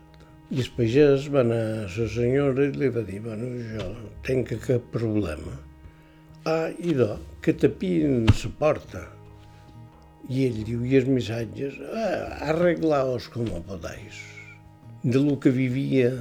[0.54, 3.88] I el pagès va anar a la senyora i li va dir, bueno, jo
[4.28, 5.56] tenc cap problema.
[6.46, 9.06] Ah, i do, que tapien la porta.
[10.30, 14.22] I ell diu, i els missatges, ah, arreglaos com podáis.
[15.04, 16.14] De lo que vivia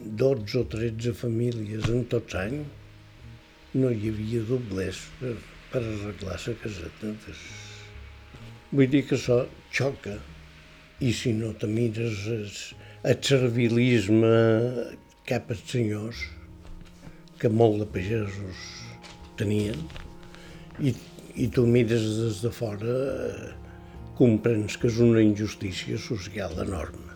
[0.00, 2.66] 12 o 13 famílies en tots anys,
[3.78, 5.36] no hi havia doblers per,
[5.72, 7.12] per arreglar la caseta.
[8.72, 10.16] Vull dir que això xoca.
[11.00, 12.48] I si no te mires el,
[13.06, 14.32] el servilisme
[15.28, 16.24] cap als senyors,
[17.38, 18.64] que molt de pagesos
[19.38, 19.78] tenien,
[20.82, 20.94] i,
[21.38, 23.50] i tu mires des de fora, eh,
[24.18, 27.14] comprens que és una injustícia social enorme.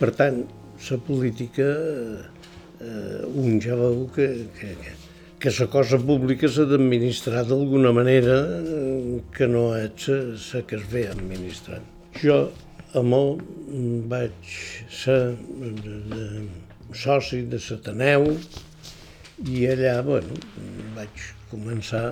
[0.00, 0.42] Per tant,
[0.90, 1.66] la política,
[2.80, 4.28] eh, un ja veu que,
[4.58, 4.74] que,
[5.38, 10.08] que la cosa pública s'ha d'administrar d'alguna manera eh, que no és
[10.52, 11.86] la que es ve administrant.
[12.20, 12.46] Jo
[12.96, 13.42] a molt
[14.10, 14.54] vaig
[14.90, 16.22] ser de,
[16.96, 18.30] soci de l'Ateneu
[19.52, 20.38] i allà bueno,
[20.96, 22.08] vaig començar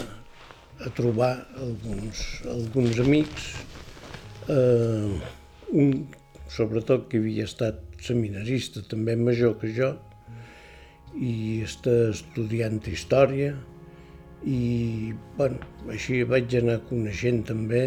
[0.84, 3.50] a trobar alguns, alguns amics,
[4.52, 5.20] eh,
[5.72, 5.92] un
[6.52, 9.94] sobretot que havia estat seminarista també major que jo,
[11.14, 13.54] i està estudiant història
[14.44, 15.60] i bueno,
[15.94, 17.84] així vaig anar coneixent també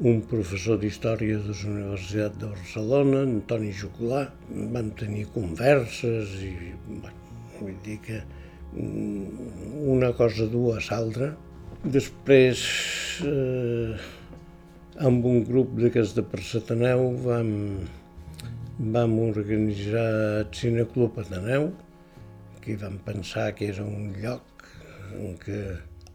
[0.00, 4.22] un professor d'història de la Universitat de Barcelona, Antoni Jocolà,
[4.74, 6.52] vam tenir converses i
[6.88, 7.18] bueno,
[7.58, 11.34] vull dir que mm, una cosa du a l'altra.
[11.82, 12.60] Després,
[13.26, 13.96] eh,
[15.02, 17.50] amb un grup d'aquests de Persetaneu vam,
[18.78, 21.72] vam organitzar el Cineclub Ateneu,
[22.62, 24.62] que vam pensar que era un lloc
[25.18, 25.58] en què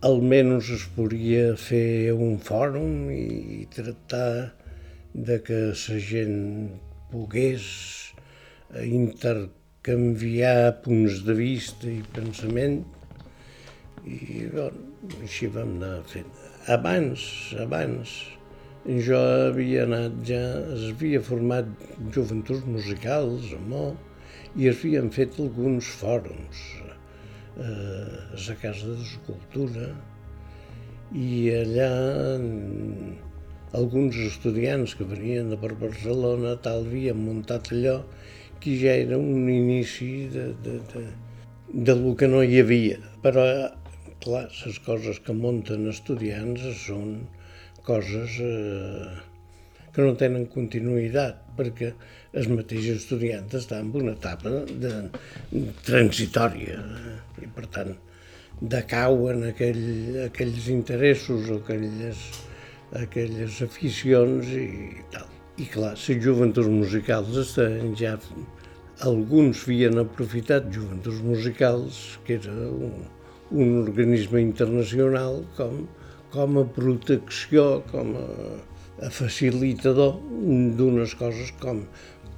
[0.08, 4.54] almenys es podria fer un fòrum i tractar
[5.14, 6.70] de que la gent
[7.12, 7.68] pogués
[8.88, 12.86] intercanviar punts de vista i pensament
[14.08, 14.88] I bueno,
[15.22, 16.28] així vam anar fent.
[16.72, 17.24] Abans,
[17.64, 18.14] abans,
[19.08, 20.42] jo havia anat ja,
[20.76, 21.70] es havia format
[22.16, 23.90] joventuts musicals, Mo,
[24.56, 29.90] i es havien fet alguns fòrums eh, a la Casa d'Escultura
[31.16, 31.92] i allà
[33.78, 38.00] alguns estudiants que venien de per Barcelona tal havien muntat allò
[38.64, 41.04] que ja era un inici de, de, de,
[41.90, 42.98] de lo que no hi havia.
[43.22, 43.44] Però,
[44.24, 47.18] clar, les coses que munten estudiants són
[47.88, 49.16] coses eh,
[49.96, 51.94] que no tenen continuïtat, perquè
[52.38, 54.52] els mateixos estudiants estan en una etapa
[54.84, 54.92] de,
[55.88, 56.82] transitòria
[57.42, 57.96] i, per tant,
[58.76, 59.82] decauen aquell,
[60.28, 62.22] aquells interessos o aquelles,
[63.02, 64.68] aquelles aficions i
[65.14, 65.34] tal.
[65.58, 68.18] I clar, les joventuts musicals estan ja...
[69.06, 72.96] Alguns havien aprofitat joventuts musicals, que era un,
[73.52, 75.86] un organisme internacional, com,
[76.34, 78.28] com a protecció, com a,
[79.08, 80.18] a facilitador
[80.78, 81.84] d'unes coses com,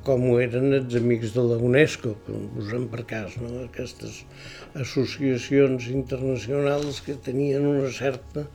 [0.06, 3.66] com ho eren els amics de la UNESCO, posem per cas, no?
[3.66, 4.24] aquestes
[4.78, 8.46] associacions internacionals que tenien una certa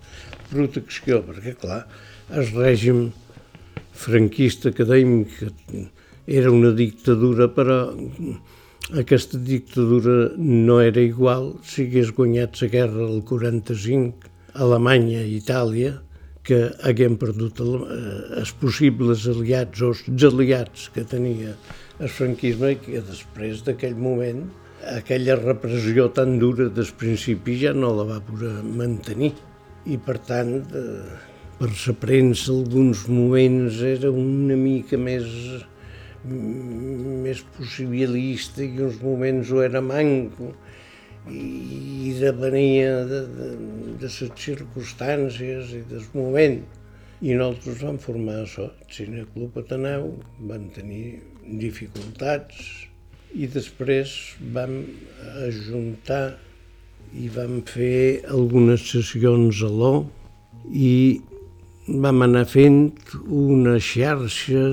[0.52, 1.84] protecció, perquè clar,
[2.32, 3.06] el règim
[3.94, 5.36] franquista acadèmic
[6.26, 7.78] era una dictadura, però
[8.92, 14.28] aquesta dictadura no era igual si hagués guanyat la guerra del 45
[14.60, 15.94] Alemanya i Itàlia,
[16.44, 21.54] que haguem perdut el, eh, els possibles aliats o els aliats que tenia
[21.98, 24.44] el franquisme i que després d'aquell moment
[24.92, 29.32] aquella repressió tan dura des principi ja no la va poder mantenir.
[29.88, 31.16] I per tant eh,
[31.56, 35.24] per la premsa alguns moments era una mica més
[36.24, 40.52] més possibilista i uns moments ho era manco
[41.30, 43.50] i depenia de, de,
[44.00, 46.58] de les circumstàncies i del moment.
[47.24, 50.10] I nosaltres vam formar això, el Cineclub Ateneu,
[50.48, 51.20] vam tenir
[51.60, 52.58] dificultats
[53.34, 54.12] i després
[54.54, 54.82] vam
[55.46, 56.34] ajuntar
[57.14, 59.94] i vam fer algunes sessions a l'O
[60.68, 61.20] i
[61.88, 62.90] vam anar fent
[63.28, 64.64] una xarxa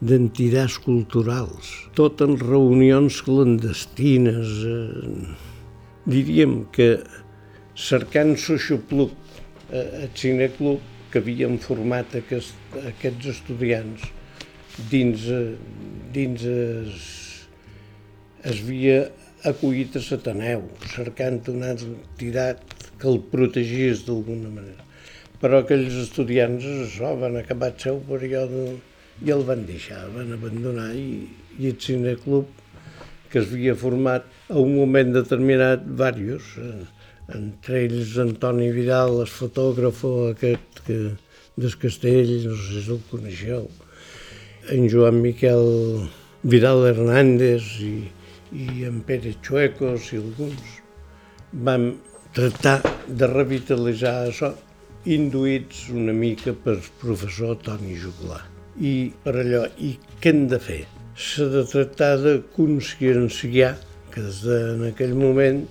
[0.00, 4.54] d'entitats de, culturals, tot en reunions clandestines.
[4.64, 5.34] Eh,
[6.10, 6.88] diríem que
[7.76, 9.12] cercant Socioplub,
[9.70, 10.80] eh, el cineclub
[11.12, 12.56] que havien format aquest,
[12.94, 14.08] aquests estudiants
[14.90, 15.56] dins, eh,
[16.14, 17.08] dins es,
[18.44, 19.00] es havia
[19.44, 22.62] acollit a Sataneu, cercant una entitat
[23.00, 24.88] que el protegís d'alguna manera
[25.40, 28.64] però aquells estudiants això, van acabar el seu període
[29.24, 31.26] i el van deixar, van abandonar i,
[31.58, 32.48] i el cineclub
[33.30, 39.30] que es havia format a un moment determinat, diversos, eh, entre ells Antoni Vidal, el
[39.30, 40.02] fotògraf
[40.32, 40.98] aquest que,
[41.60, 43.68] del castell, no sé si el coneixeu,
[44.74, 46.08] en Joan Miquel
[46.42, 47.94] Vidal Hernández i,
[48.50, 50.78] i en Pere Chuecos i alguns,
[51.52, 51.92] vam
[52.34, 54.54] tractar de revitalitzar això
[55.06, 58.59] induïts una mica per professor Toni Juglar.
[58.78, 60.82] I per allò, i què hem de fer?
[61.18, 63.74] S'ha de tractar de conscienciar,
[64.14, 65.64] que des en aquell moment,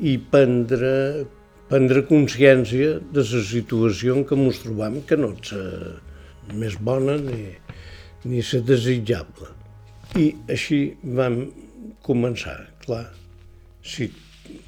[0.00, 0.92] i prendre,
[1.70, 7.16] prendre consciència de la situació en què ens trobam, que no és la més bona
[7.20, 7.50] ni,
[8.28, 9.50] ni la desitjable.
[10.20, 10.82] I així
[11.18, 11.44] vam
[12.04, 13.06] començar, clar.
[13.82, 14.10] Si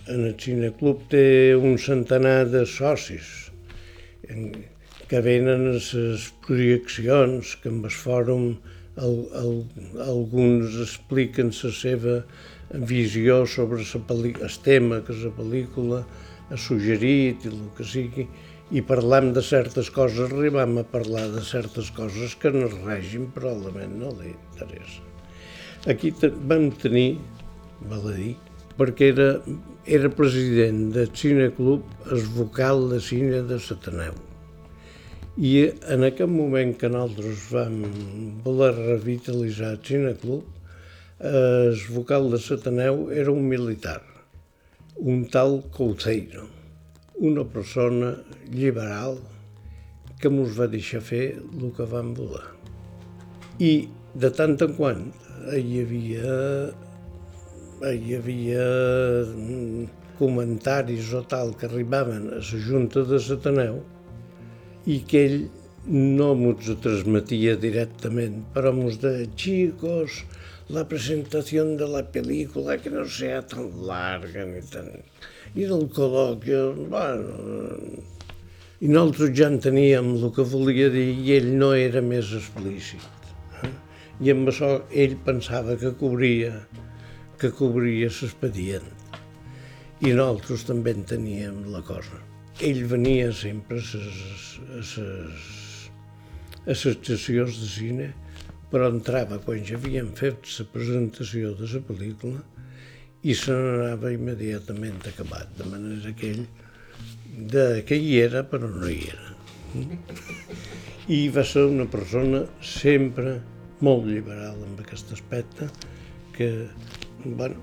[0.08, 3.50] en el cineclub té un centenar de socis,
[5.14, 8.46] que venen les projeccions, que amb el fòrum
[8.98, 9.52] el, el,
[10.02, 12.14] alguns expliquen la seva
[12.90, 16.00] visió sobre el tema que la pel·lícula
[16.50, 18.26] ha suggerit i el que sigui,
[18.74, 23.30] i parlam de certes coses, arribam a parlar de certes coses que en el règim
[23.38, 24.98] probablement no li interessa.
[25.86, 26.10] Aquí
[26.50, 27.20] vam tenir,
[27.86, 28.34] val a dir,
[28.74, 29.32] perquè era,
[29.86, 34.33] era president del cineclub el vocal de cine de Sataneu.
[35.34, 37.80] I en aquest moment que nosaltres vam
[38.44, 40.44] voler revitalitzar cineclub,
[41.18, 43.98] el vocal de Sataneu era un militar,
[44.94, 46.44] un tal Couceiro,
[47.18, 48.12] una persona
[48.52, 49.18] liberal
[50.20, 52.44] que ens va deixar fer el que vam voler.
[53.58, 55.02] I de tant en quant
[55.50, 56.36] hi havia
[57.90, 58.68] hi havia
[59.34, 59.90] mm,
[60.22, 63.82] comentaris o tal que arribaven a la Junta de Sataneu
[64.86, 65.38] i que ell
[65.86, 70.22] no mos ho transmetia directament, però mos de chicos,
[70.72, 74.88] la presentació de la pel·lícula que no sea tan larga ni tan...
[75.54, 76.56] I del col·loqui,
[76.88, 78.02] bueno...
[78.84, 83.30] I nosaltres ja enteníem el que volia dir i ell no era més explícit.
[83.62, 83.70] Eh?
[84.24, 84.74] I amb això
[85.04, 86.52] ell pensava que cobria,
[87.40, 88.90] que cobria l'expedient.
[90.04, 92.20] I nosaltres també en teníem la cosa.
[92.62, 94.02] Ell venia sempre a
[94.70, 95.06] les a
[96.70, 98.06] les sessions de cine,
[98.70, 102.40] però entrava quan ja havien fet la presentació de la pel·lícula
[103.24, 106.44] i se n'anava immediatament acabat, de manera que ell
[107.54, 109.30] de que hi era però no hi era.
[111.10, 113.40] I va ser una persona sempre
[113.84, 115.68] molt liberal en aquest aspecte,
[116.36, 116.50] que
[117.24, 117.58] bueno,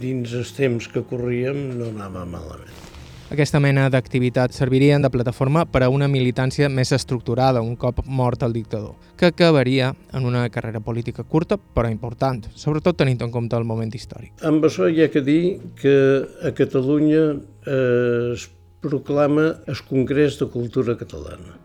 [0.00, 2.87] dins els temps que corríem no anava malament.
[3.28, 8.40] Aquesta mena d'activitats servirien de plataforma per a una militància més estructurada un cop mort
[8.46, 13.58] el dictador, que acabaria en una carrera política curta però important, sobretot tenint en compte
[13.60, 14.32] el moment històric.
[14.48, 15.42] Amb això hi ha que dir
[15.76, 15.92] que
[16.40, 18.48] a Catalunya eh, es
[18.80, 21.58] proclama el Congrés de Cultura Catalana.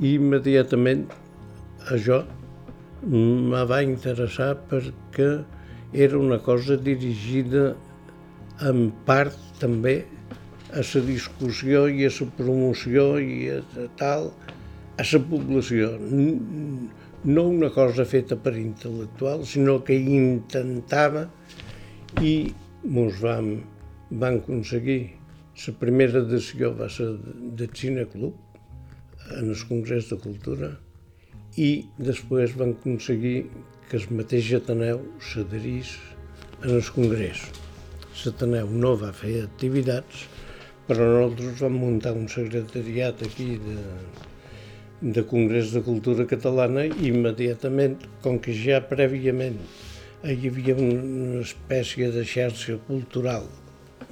[0.00, 1.04] I immediatament
[1.92, 2.22] això
[3.04, 5.28] me va interessar perquè
[5.92, 7.74] era una cosa dirigida
[8.64, 9.98] en part també
[10.74, 13.60] a la discussió i a la promoció i a,
[14.00, 14.30] tal,
[14.98, 15.92] a la població.
[17.24, 21.28] No una cosa feta per intel·lectuals, sinó que intentava
[22.20, 22.34] i
[22.84, 23.54] mos vam,
[24.10, 25.02] vam aconseguir.
[25.66, 27.12] La primera edició va ser
[27.58, 28.34] del Cine Club,
[29.38, 30.72] en el Congrés de Cultura,
[31.56, 33.36] i després van aconseguir
[33.88, 35.94] que el mateix Ateneu s'adherís
[36.64, 37.44] en el Congrés.
[38.24, 40.24] L'Ateneu no va fer activitats,
[40.88, 43.80] però nosaltres vam muntar un secretariat aquí de,
[45.16, 49.60] de Congrés de Cultura Catalana i immediatament, com que ja prèviament
[50.24, 53.48] hi havia una espècie de xarxa cultural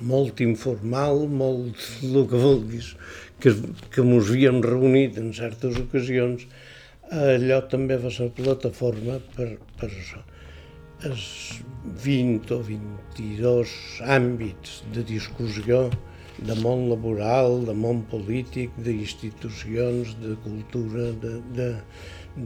[0.03, 2.93] molt informal, molt el que vulguis,
[3.41, 3.55] que,
[3.95, 6.45] que mos havíem reunit en certes ocasions,
[7.13, 10.23] allò també va ser plataforma per, per això.
[11.09, 11.27] Els
[12.05, 13.75] 20 o 22
[14.17, 15.89] àmbits de discussió
[16.47, 21.69] de món laboral, de món polític, d'institucions, de cultura, de, de,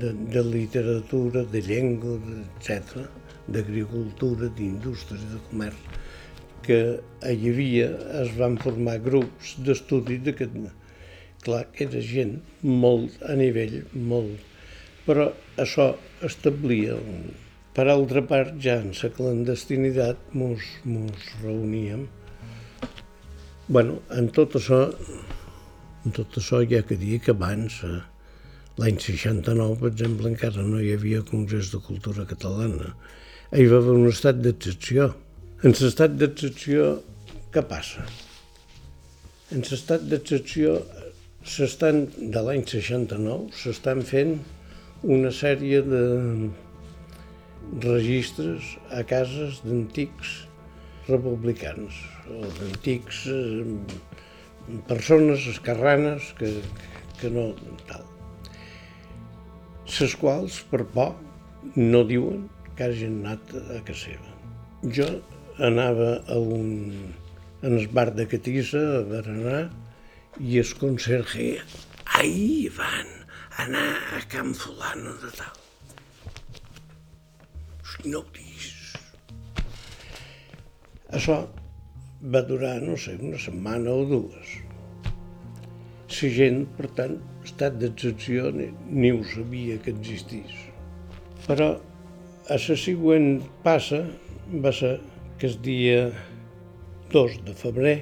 [0.02, 3.06] de, de literatura, de llengua, etc.,
[3.46, 6.02] d'agricultura, d'indústria, de comerç,
[6.66, 6.80] que
[7.30, 7.88] hi havia,
[8.24, 10.50] es van formar grups d'estudi de que,
[11.46, 12.36] clar, que era gent
[12.66, 13.80] molt a nivell,
[14.12, 14.52] molt...
[15.06, 15.30] Però
[15.62, 15.92] això
[16.26, 17.28] establia un...
[17.76, 22.06] Per altra part, ja en la clandestinitat mos, mos reuníem
[23.68, 24.82] bueno, en tot això,
[26.04, 28.00] en tot això ha que dir que abans, eh,
[28.78, 32.94] l'any 69, per exemple, encara no hi havia Congrés de Cultura Catalana.
[33.52, 35.14] Hi va haver un estat d'excepció.
[35.64, 37.02] En l'estat d'excepció,
[37.52, 38.04] què passa?
[39.54, 40.80] En l'estat d'excepció
[41.46, 44.36] s'estan, de l'any 69, s'estan fent
[45.02, 46.02] una sèrie de
[47.82, 50.36] registres a cases d'antics
[51.08, 51.94] republicans,
[52.30, 53.76] o d'antics eh,
[54.88, 56.50] persones escarranes que,
[57.20, 57.48] que no
[57.86, 58.04] tal.
[59.86, 61.14] Les quals, per por,
[61.76, 62.46] no diuen
[62.76, 64.32] que hagin anat a casa seva.
[64.96, 65.06] Jo
[65.64, 67.14] anava a un,
[67.62, 69.62] en el bar de Catissa, a Berenar,
[70.40, 71.54] i el conserge,
[72.18, 73.14] ahir van
[73.64, 75.62] anar a Can Fulano de tal.
[78.04, 78.74] No ho diguis.
[81.16, 81.38] Això
[82.22, 84.54] va durar, no sé, una setmana o dues.
[86.16, 90.54] La gent, per tant, estat d'excepció ni, ni ho sabia que existís.
[91.46, 94.04] Però a la següent passa
[94.62, 94.96] va ser
[95.38, 95.98] que el dia
[97.12, 97.96] 2 de febrer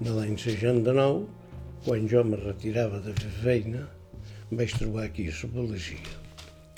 [0.00, 1.26] de l'any 69,
[1.84, 3.84] quan jo me retirava de fer feina,
[4.50, 6.16] vaig trobar aquí la policia,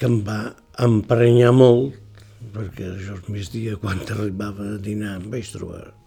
[0.01, 0.41] que em va
[0.85, 1.97] emprenyar molt
[2.55, 5.98] perquè jo el migdia, quan arribava a dinar, em vaig trobar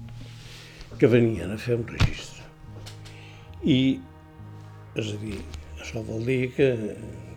[1.02, 2.44] que venien a fer un registre.
[3.66, 3.98] I,
[5.02, 5.40] és a dir,
[5.82, 6.68] això vol dir que,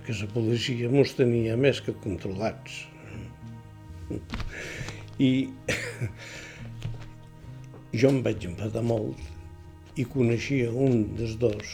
[0.04, 2.82] que la policia mos tenia més que controlats.
[5.16, 5.30] I
[8.02, 11.72] jo em vaig enfadar molt i coneixia un dels dos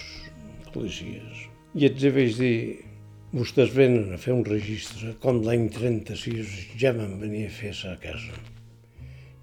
[0.70, 1.42] policies.
[1.74, 2.60] I els vaig dir,
[3.34, 7.98] Vostès venen a fer un registre, com l'any 36 ja van venir a fer a
[8.06, 8.38] casa.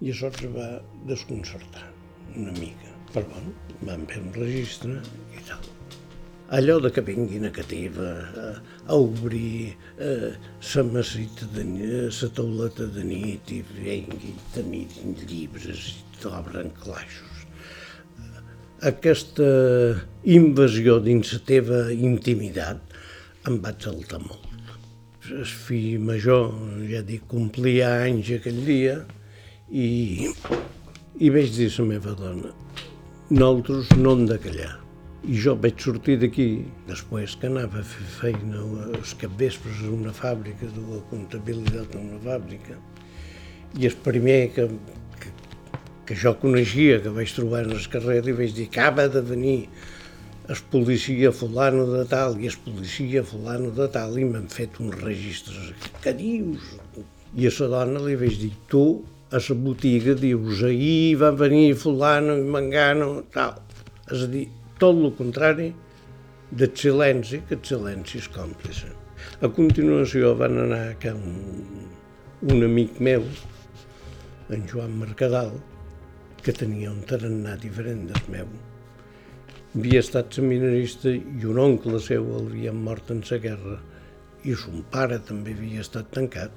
[0.00, 0.72] I això ens va
[1.12, 1.97] desconcertar
[2.36, 2.94] una mica.
[3.12, 3.54] Però bueno,
[3.88, 5.00] van fer un registre
[5.34, 5.64] i tal.
[6.48, 8.46] allò de que vinguin a Cativa a,
[8.86, 10.32] a obrir eh,
[10.74, 17.44] la massita de la tauleta de nit i vengui te mirin llibres i t'obren claixos.
[18.80, 19.48] Aquesta
[20.24, 22.80] invasió dins la teva intimitat
[23.48, 24.46] em vaig saltar molt.
[25.28, 26.54] El fill major,
[26.88, 29.02] ja dic, complia anys aquell dia
[29.68, 30.30] i,
[31.18, 32.52] i vaig dir a la meva dona,
[33.30, 34.74] nosaltres no hem de callar
[35.26, 36.46] i jo vaig sortir d'aquí,
[36.86, 38.62] després que anava a fer feina
[38.94, 42.78] els capvespres en una fàbrica, de comptabilitat en una fàbrica,
[43.74, 44.68] i el primer que,
[45.18, 45.34] que,
[46.06, 49.58] que jo coneixia, que vaig trobar en el carrer, li vaig dir, acaba de venir
[50.48, 54.96] el policia fulano de tal i el policia fulano de tal i m'han fet uns
[55.02, 55.90] registres.
[56.00, 56.72] Què dius?
[57.36, 58.86] I a la dona li vaig dir, tu
[59.30, 63.58] a la botiga dius, ahir va venir fulano i mangano, tal.
[64.08, 64.46] És a dir,
[64.80, 65.72] tot el contrari
[66.50, 68.88] del silenci, que el silenci és còmplice.
[69.44, 71.88] A continuació van anar a un,
[72.48, 73.26] un amic meu,
[74.48, 75.52] en Joan Mercadal,
[76.40, 78.48] que tenia un tarannà diferent del meu.
[79.76, 83.76] Havia estat seminarista i un oncle seu el havia mort en la guerra
[84.48, 86.54] i son pare també havia estat tancat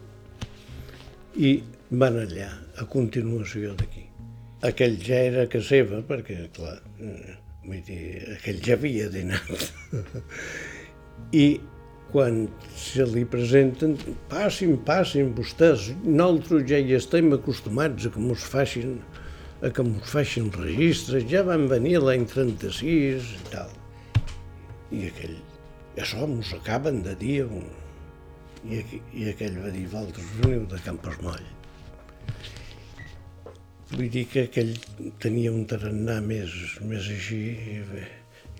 [1.36, 1.52] i
[1.92, 4.08] van allà a continuació d'aquí.
[4.68, 6.78] Aquell ja era que seva, perquè, clar,
[7.62, 9.68] Vull dir, aquell ja havia dinat.
[11.44, 11.46] I
[12.12, 13.94] quan se li presenten,
[14.32, 18.98] passin, passin vostès, nosaltres ja hi estem acostumats a que mos facin,
[19.62, 23.72] a que mos facin registres, ja van venir l'any 36 i tal.
[24.92, 25.38] I aquell,
[26.02, 27.46] això mos acaben de dir,
[28.66, 28.82] i,
[29.14, 31.46] i aquell va dir, vosaltres veniu de Campersmoll.
[33.92, 34.72] Vull dir que aquell
[35.20, 36.54] tenia un tarannà més,
[36.88, 37.40] més així
[37.74, 37.80] i,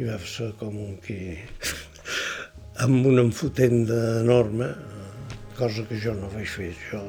[0.02, 1.38] i va ser com un que
[2.86, 4.68] amb una enfotenda enorme,
[5.60, 6.72] cosa que jo no vaig fer.
[6.90, 7.00] Jo,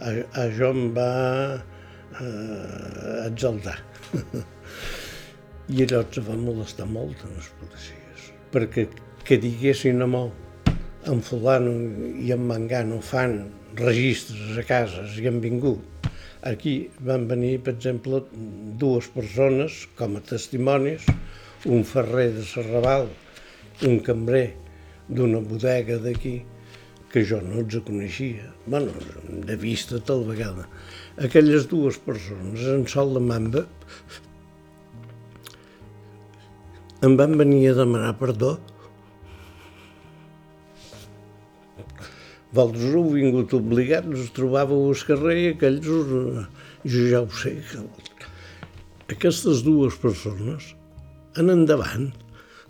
[0.00, 0.10] a,
[0.42, 1.12] a jo em va
[1.56, 3.78] eh, exaltar.
[5.70, 8.88] I allò se va molestar molt en les policies, perquè
[9.22, 10.24] que diguessin a mo
[11.06, 11.70] en fulano
[12.18, 13.38] i en mangano fan
[13.78, 16.00] registres a cases i han vingut
[16.40, 18.22] Aquí van venir, per exemple,
[18.80, 21.04] dues persones com a testimonis,
[21.68, 23.10] un ferrer de Serraval,
[23.84, 24.46] un cambrer
[25.08, 26.38] d'una bodega d'aquí,
[27.12, 28.94] que jo no els coneixia, bueno,
[29.28, 30.64] de vista tal vegada.
[31.20, 33.66] Aquelles dues persones, en sol de mamba,
[37.04, 38.54] em van venir a demanar perdó
[42.50, 46.48] Heu vingut obligats, us trobàveu al carrer i aquells, us...
[46.82, 47.54] jo ja ho sé.
[49.10, 50.72] Aquestes dues persones,
[51.38, 52.10] en endavant,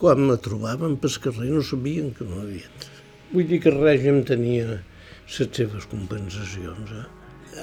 [0.00, 2.84] quan me trobaven pel carrer no sabien que no havien.
[3.32, 6.92] Vull dir que el règim tenia les seves compensacions.
[7.00, 7.06] Eh?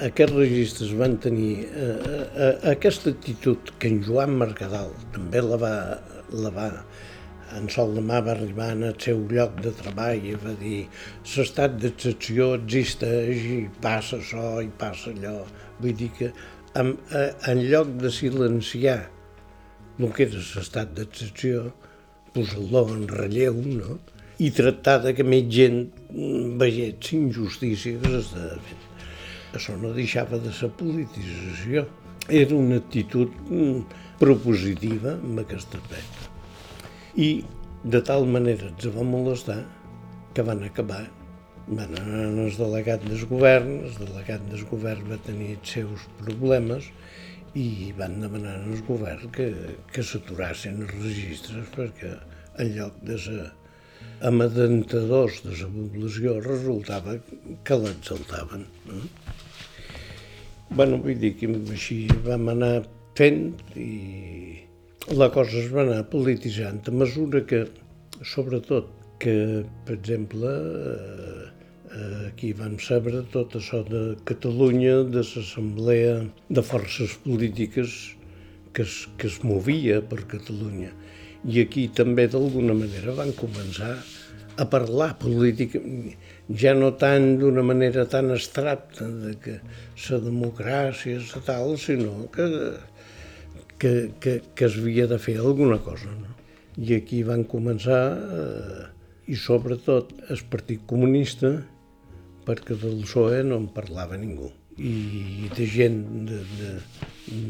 [0.07, 1.95] Aquests registres van tenir eh,
[2.45, 5.73] eh, aquesta actitud que en Joan Mercadal també la va,
[6.33, 6.67] la va
[7.55, 10.79] en Sol de Mà va arribar al seu lloc de treball i va dir
[11.35, 15.37] l'estat d'excepció existeix i passa això i passa allò.
[15.79, 16.31] Vull dir que
[16.75, 18.99] en, eh, en lloc de silenciar
[19.99, 21.71] el que era l'estat d'excepció,
[22.35, 23.97] posar-lo en relleu, no?
[24.37, 25.79] i tractar de que més gent
[26.61, 28.83] veiés s'estava fent.
[29.57, 31.87] Això no deixava de ser politització.
[32.27, 33.81] Era una actitud mm,
[34.19, 36.16] propositiva en aquest aspecte.
[37.17, 37.29] I
[37.83, 39.61] de tal manera ens va molestar
[40.37, 41.03] que van acabar
[41.67, 46.91] van anar al delegat del govern, el delegat del govern va tenir els seus problemes
[47.57, 49.47] i van demanar al govern que,
[49.91, 52.13] que s'aturassin els registres perquè
[52.61, 53.47] en lloc de ser
[54.29, 57.17] amadentadors de la població resultava
[57.65, 58.65] que l'exaltaven.
[58.87, 59.01] No?
[60.69, 62.85] bueno, vull dir que així vam anar
[63.17, 63.43] fent
[63.75, 64.66] i
[65.15, 67.61] la cosa es va anar polititzant a mesura que,
[68.27, 68.89] sobretot,
[69.23, 77.15] que, per exemple, eh, aquí vam saber tot això de Catalunya, de l'assemblea de forces
[77.23, 77.95] polítiques
[78.73, 80.91] que es, que es movia per Catalunya.
[81.47, 83.95] I aquí també, d'alguna manera, van començar
[84.57, 85.79] a parlar política,
[86.51, 89.59] ja no tant d'una manera tan abstracta de que
[90.09, 92.51] la democràcia és tal, sinó que
[93.79, 96.11] que, que, que es havia de fer alguna cosa.
[96.11, 96.35] No?
[96.77, 98.85] I aquí van començar, eh,
[99.27, 101.55] i sobretot el Partit Comunista,
[102.47, 104.51] perquè del PSOE no en parlava ningú.
[104.77, 106.73] I de gent de, de,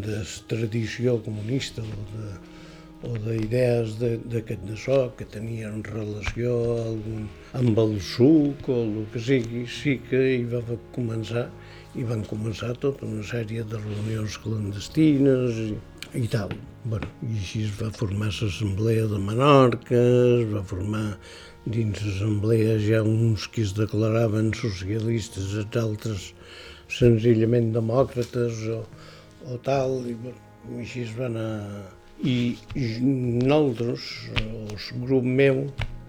[0.06, 2.30] de tradició comunista o de,
[3.06, 6.54] o d'idees d'aquest de so que tenien relació
[7.60, 10.64] amb el suc o el que sigui, sí que hi va
[10.96, 11.46] començar
[12.00, 15.70] i van començar tota una sèrie de reunions clandestines i,
[16.14, 16.52] i tal.
[16.88, 20.00] Bueno, I així es va formar l'Assemblea de Menorca,
[20.40, 21.04] es va formar
[21.66, 26.32] dins l'Assemblea ja uns que es declaraven socialistes, els altres
[26.88, 28.80] senzillament demòcrates o,
[29.52, 31.52] o tal, i, i així es va anar...
[32.18, 34.08] I, i nosaltres,
[34.42, 35.68] el grup meu,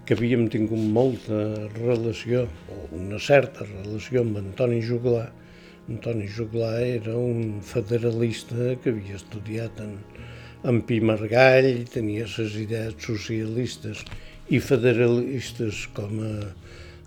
[0.09, 1.43] que havíem tingut molta
[1.75, 5.27] relació, o una certa relació amb Antoni Juglar,
[5.89, 9.95] Antoni Juglar era un federalista que havia estudiat en,
[10.69, 14.03] en Pi Margall, tenia les idees socialistes
[14.53, 16.33] i federalistes com a,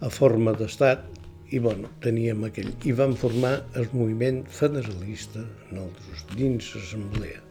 [0.02, 1.06] a forma d'estat,
[1.54, 2.72] i bueno, teníem aquell.
[2.88, 7.44] I vam formar el moviment federalista, nosaltres, dins l'assemblea.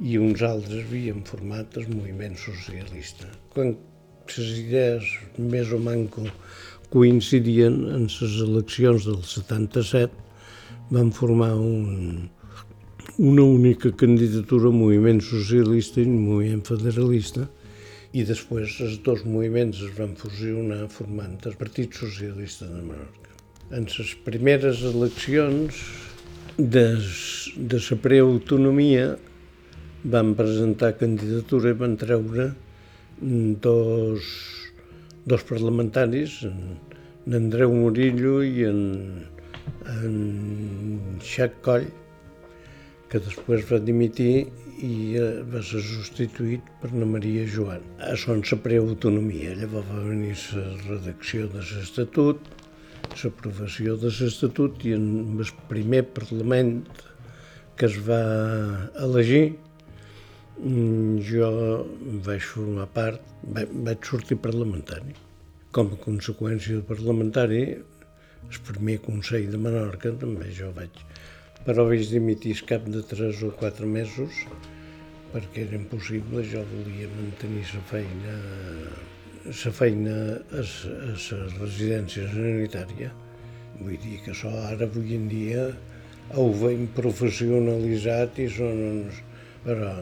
[0.00, 3.28] I uns altres havíem format el moviment socialista.
[3.52, 3.74] Quan
[4.30, 6.24] les idees més o manco
[6.94, 10.29] coincidien en les eleccions del 77,
[10.90, 12.28] van formar un,
[13.18, 17.46] una única candidatura, moviment socialista i moviment federalista,
[18.10, 23.34] i després els dos moviments es van fusionar formant el Partit Socialista de Menorca.
[23.70, 25.78] En les primeres eleccions
[26.58, 26.86] de,
[27.56, 29.12] de la preautonomia
[30.10, 32.50] van presentar candidatura i van treure
[33.62, 34.32] dos,
[35.28, 38.80] dos parlamentaris, en Andreu Murillo i en
[39.96, 41.88] en Xac Coll,
[43.10, 44.46] que després va dimitir
[44.86, 47.84] i eh, va ser substituït per la Maria Joan.
[48.06, 52.40] A son la preautonomia, llavors va venir la redacció de l'Estatut,
[53.22, 55.08] l'aprovació de l'Estatut i en
[55.42, 56.76] el primer Parlament
[57.76, 58.20] que es va
[59.06, 59.56] elegir,
[60.60, 61.50] mm, jo
[62.26, 63.20] vaig formar part,
[63.88, 65.16] vaig sortir parlamentari.
[65.72, 67.62] Com a conseqüència del parlamentari
[68.48, 71.04] el primer Consell de Menorca també jo vaig,
[71.66, 74.44] però vaig dimitir cap de 3 o 4 mesos
[75.30, 78.36] perquè era impossible, jo volia mantenir la feina
[79.46, 80.14] la feina
[80.52, 83.10] a la residència sanitària.
[83.80, 85.68] Vull dir que això ara avui en dia
[86.36, 89.22] ho veiem professionalitzat i són uns...
[89.64, 89.94] Però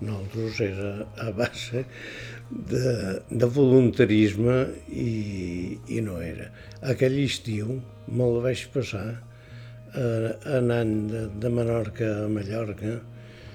[0.00, 0.92] nosaltres era
[1.22, 1.84] a base
[2.50, 6.50] de, de voluntarisme i, i no era.
[6.92, 7.78] Aquell estiu
[8.10, 9.06] me'l vaig passar
[9.94, 12.98] eh, anant de, de Menorca a Mallorca,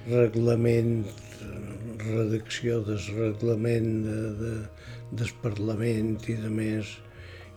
[0.08, 1.06] reglament,
[2.06, 4.54] redacció del reglament de, de,
[5.12, 6.96] del Parlament i de més,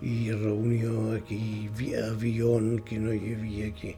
[0.02, 1.68] i reunió aquí,
[2.04, 3.94] avions que no hi havia aquí.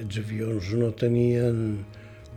[0.00, 1.84] Els avions no tenien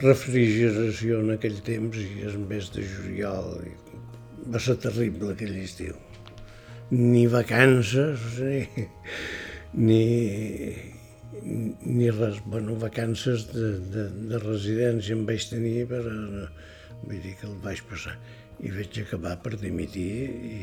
[0.02, 3.62] refrigeració en aquell temps i és mes de juliol.
[4.52, 5.96] Va ser terrible aquell estiu.
[6.92, 8.60] Ni vacances, ni,
[9.74, 10.04] ni,
[11.42, 12.42] ni res.
[12.46, 16.14] Bueno, vacances de, de, de residència em vaig tenir, però
[17.06, 18.18] vull dir que el vaig passar.
[18.62, 20.60] I vaig acabar per dimitir i,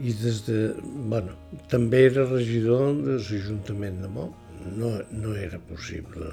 [0.00, 0.60] i des de...
[0.84, 1.34] Bueno,
[1.72, 4.30] també era regidor de l'Ajuntament de Mó.
[4.76, 6.28] No, no era possible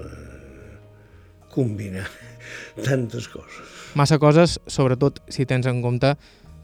[1.57, 2.05] combinar
[2.87, 3.73] tantes coses.
[3.97, 6.13] Massa coses, sobretot si tens en compte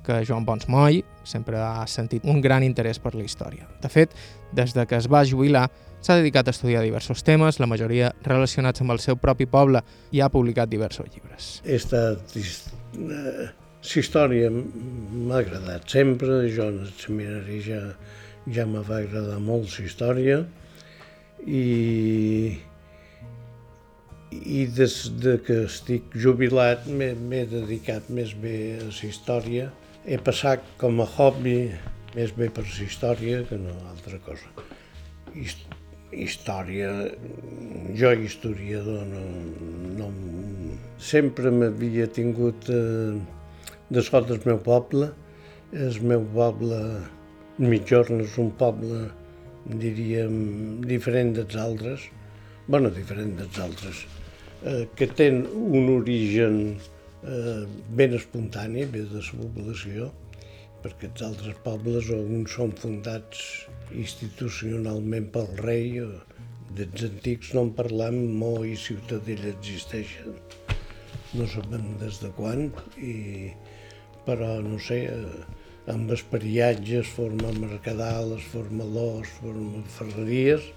[0.03, 3.65] que Joan Pons Moll sempre ha sentit un gran interès per la història.
[3.81, 4.13] De fet,
[4.53, 5.69] des de que es va jubilar,
[6.03, 9.81] s'ha dedicat a estudiar diversos temes, la majoria relacionats amb el seu propi poble,
[10.11, 11.53] i ha publicat diversos llibres.
[11.65, 12.35] He estat...
[12.37, 13.49] Eh,
[13.83, 17.81] història m'ha agradat sempre, jo en el seminari ja,
[18.47, 20.37] ja me va agradar molt la història,
[21.43, 21.63] i
[24.45, 29.69] i des de que estic jubilat m'he dedicat més bé a la història.
[30.05, 31.57] He passat com a hobby
[32.15, 34.51] més bé per la història que no altra cosa.
[35.33, 35.63] Hist
[36.13, 36.89] història,
[37.97, 39.23] jo historiador no,
[39.97, 40.09] no
[41.01, 43.17] sempre m'havia tingut eh,
[43.89, 45.09] de sort del meu poble.
[45.73, 46.79] El meu poble,
[47.57, 49.07] Mitjorn és un poble,
[49.81, 50.35] diríem,
[50.85, 52.05] diferent dels altres,
[52.67, 54.03] bueno, diferent dels altres,
[54.65, 56.59] eh, que ten un origen
[57.23, 60.11] eh, ben espontani, ve de la població,
[60.83, 63.43] perquè els altres pobles alguns són fundats
[63.95, 66.01] institucionalment pel rei,
[66.77, 70.35] dels antics no en parlam, Mo i Ciutadella existeixen,
[71.37, 73.51] no sabem des de quan, i,
[74.27, 75.43] però no sé, eh,
[75.93, 80.71] amb esperiatge es forma Mercadal, es forma l'Os, es forma Ferreries,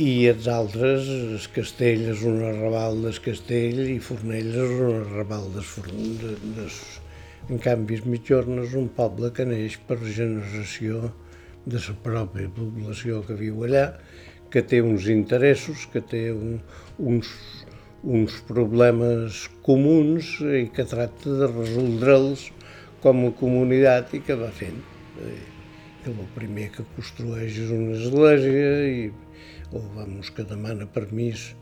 [0.00, 5.50] i els altres, el castell és un arrabal del castell i Fornells és un arrabal
[5.52, 6.78] del Fornells.
[7.50, 11.10] En canvi, es Mitjorn és un poble que neix per generació
[11.66, 13.84] de la pròpia població que viu allà,
[14.50, 16.60] que té uns interessos, que té un,
[16.98, 17.28] uns,
[18.02, 22.48] uns problemes comuns i que tracta de resoldre'ls
[23.04, 24.80] com a comunitat i que va fent.
[25.20, 25.40] Eh,
[26.02, 29.04] que el primer que construeix és una església i
[29.72, 31.52] o vamos, que demana permís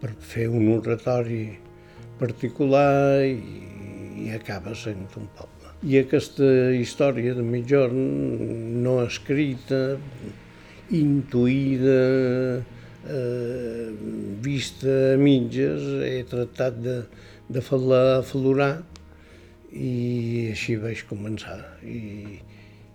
[0.00, 1.56] per fer un oratori
[2.20, 3.34] particular i,
[4.26, 5.72] i acaba sent un poble.
[5.84, 6.46] I aquesta
[6.76, 9.98] història de Mitjorn no escrita,
[10.94, 12.00] intuïda,
[13.08, 13.90] eh,
[14.44, 16.98] vista a mitges, he tractat de,
[17.48, 18.74] de fer-la aflorar
[19.74, 21.58] i així vaig començar.
[21.82, 22.40] I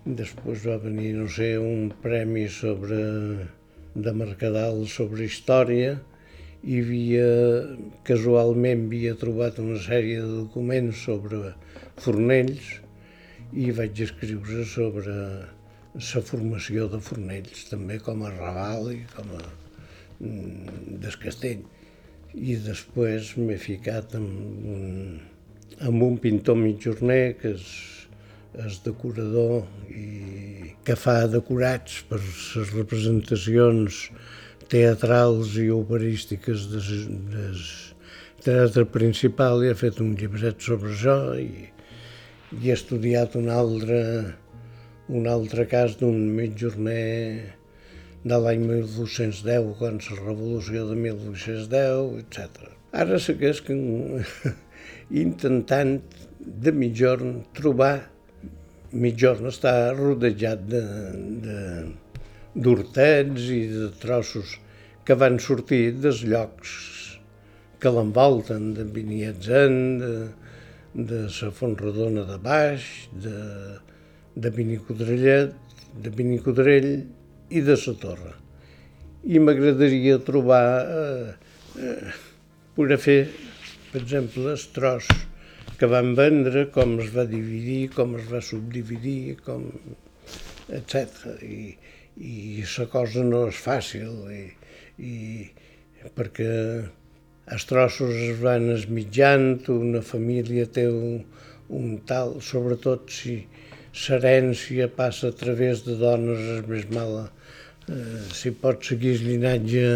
[0.06, 3.00] després va venir, no sé, un premi sobre
[3.94, 5.96] de Mercadal sobre història
[6.62, 7.26] i havia,
[8.06, 11.54] casualment havia trobat una sèrie de documents sobre
[12.00, 12.68] Fornells
[13.56, 15.14] i vaig escriure sobre
[15.94, 19.42] la formació de Fornells, també com a Raval i com a
[20.20, 21.64] mm, des castell.
[22.34, 25.16] I després m'he ficat amb un,
[25.82, 27.66] amb un pintor mitjorner que és
[28.58, 29.62] és decorador
[29.94, 34.08] i que fa decorats per les representacions
[34.70, 36.80] teatrals i operístiques de,
[37.34, 37.44] de
[38.44, 41.70] teatre principal i ha fet un llibret sobre això i,
[42.58, 44.02] i he estudiat un altre,
[45.08, 47.56] un altre cas d'un mitjorner
[48.20, 52.66] de l'any 1210, quan la revolució de 1810, etc.
[52.92, 53.76] Ara és que
[55.24, 56.00] intentant
[56.40, 57.94] de mitjorn trobar
[58.92, 60.64] mitjorn està rodejat
[62.54, 64.56] d'hortets i de trossos
[65.06, 66.72] que van sortir dels llocs
[67.80, 70.12] que l'envolten, de Biniatzen, de,
[70.94, 72.82] de la Fontredona de Baix,
[73.24, 73.38] de,
[74.36, 75.54] de Vinicodrellet,
[76.02, 76.90] de Vinicodrell
[77.50, 78.34] i de la Torre.
[79.24, 81.32] I m'agradaria trobar, eh,
[81.80, 82.12] eh,
[82.76, 83.20] poder fer,
[83.92, 85.08] per exemple, el tros
[85.80, 89.62] que van vendre, com es va dividir, com es va subdividir, com
[90.76, 91.38] etc.
[91.40, 91.60] I,
[92.20, 94.42] i la cosa no és fàcil, i,
[95.00, 95.14] i
[96.16, 96.50] perquè
[97.56, 101.24] els trossos es van esmitjant, una família té un,
[101.72, 103.38] un tal, sobretot si
[104.04, 107.24] l'herència passa a través de dones és més mala.
[107.88, 109.88] Eh, si pots seguir el llinatge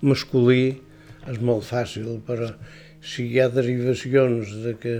[0.00, 0.64] masculí
[1.28, 2.48] és molt fàcil, però
[3.04, 4.96] si hi ha derivacions de que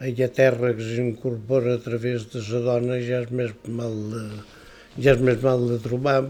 [0.00, 4.24] ha terra que s'incorpora a través de la dona ja és més mal de,
[4.96, 6.22] ja és més mal de trobar.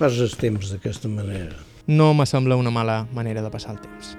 [0.00, 1.60] Pas el temps d'aquesta manera.
[1.86, 4.16] No me sembla una mala manera de passar el temps.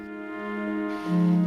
[1.09, 1.46] Mm.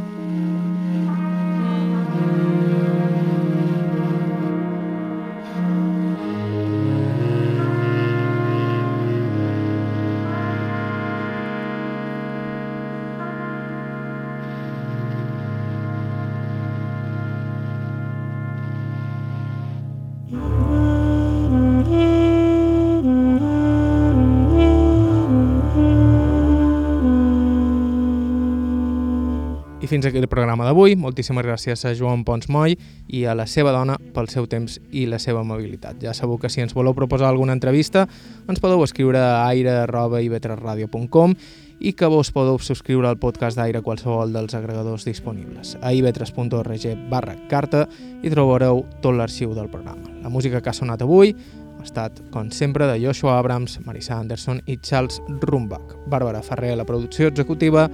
[30.01, 30.95] Fins aquí el programa d'avui.
[30.97, 32.73] Moltíssimes gràcies a Joan Pons Moll
[33.13, 35.99] i a la seva dona pel seu temps i la seva amabilitat.
[36.01, 38.07] Ja sabeu que si ens voleu proposar alguna entrevista
[38.49, 41.35] ens podeu escriure a aire.ivetresradio.com
[41.81, 45.77] i que vos podeu subscriure al podcast d'Aire qualsevol dels agregadors disponibles.
[45.85, 47.85] A ivetres.org barra carta
[48.23, 50.09] i trobareu tot l'arxiu del programa.
[50.23, 51.35] La música que ha sonat avui
[51.77, 55.93] ha estat, com sempre, de Joshua Abrams, Marissa Anderson i Charles Rumbach.
[56.09, 57.85] Bàrbara Ferrer, la producció executiva,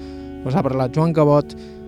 [0.48, 1.56] us ha parlat Joan Cabot,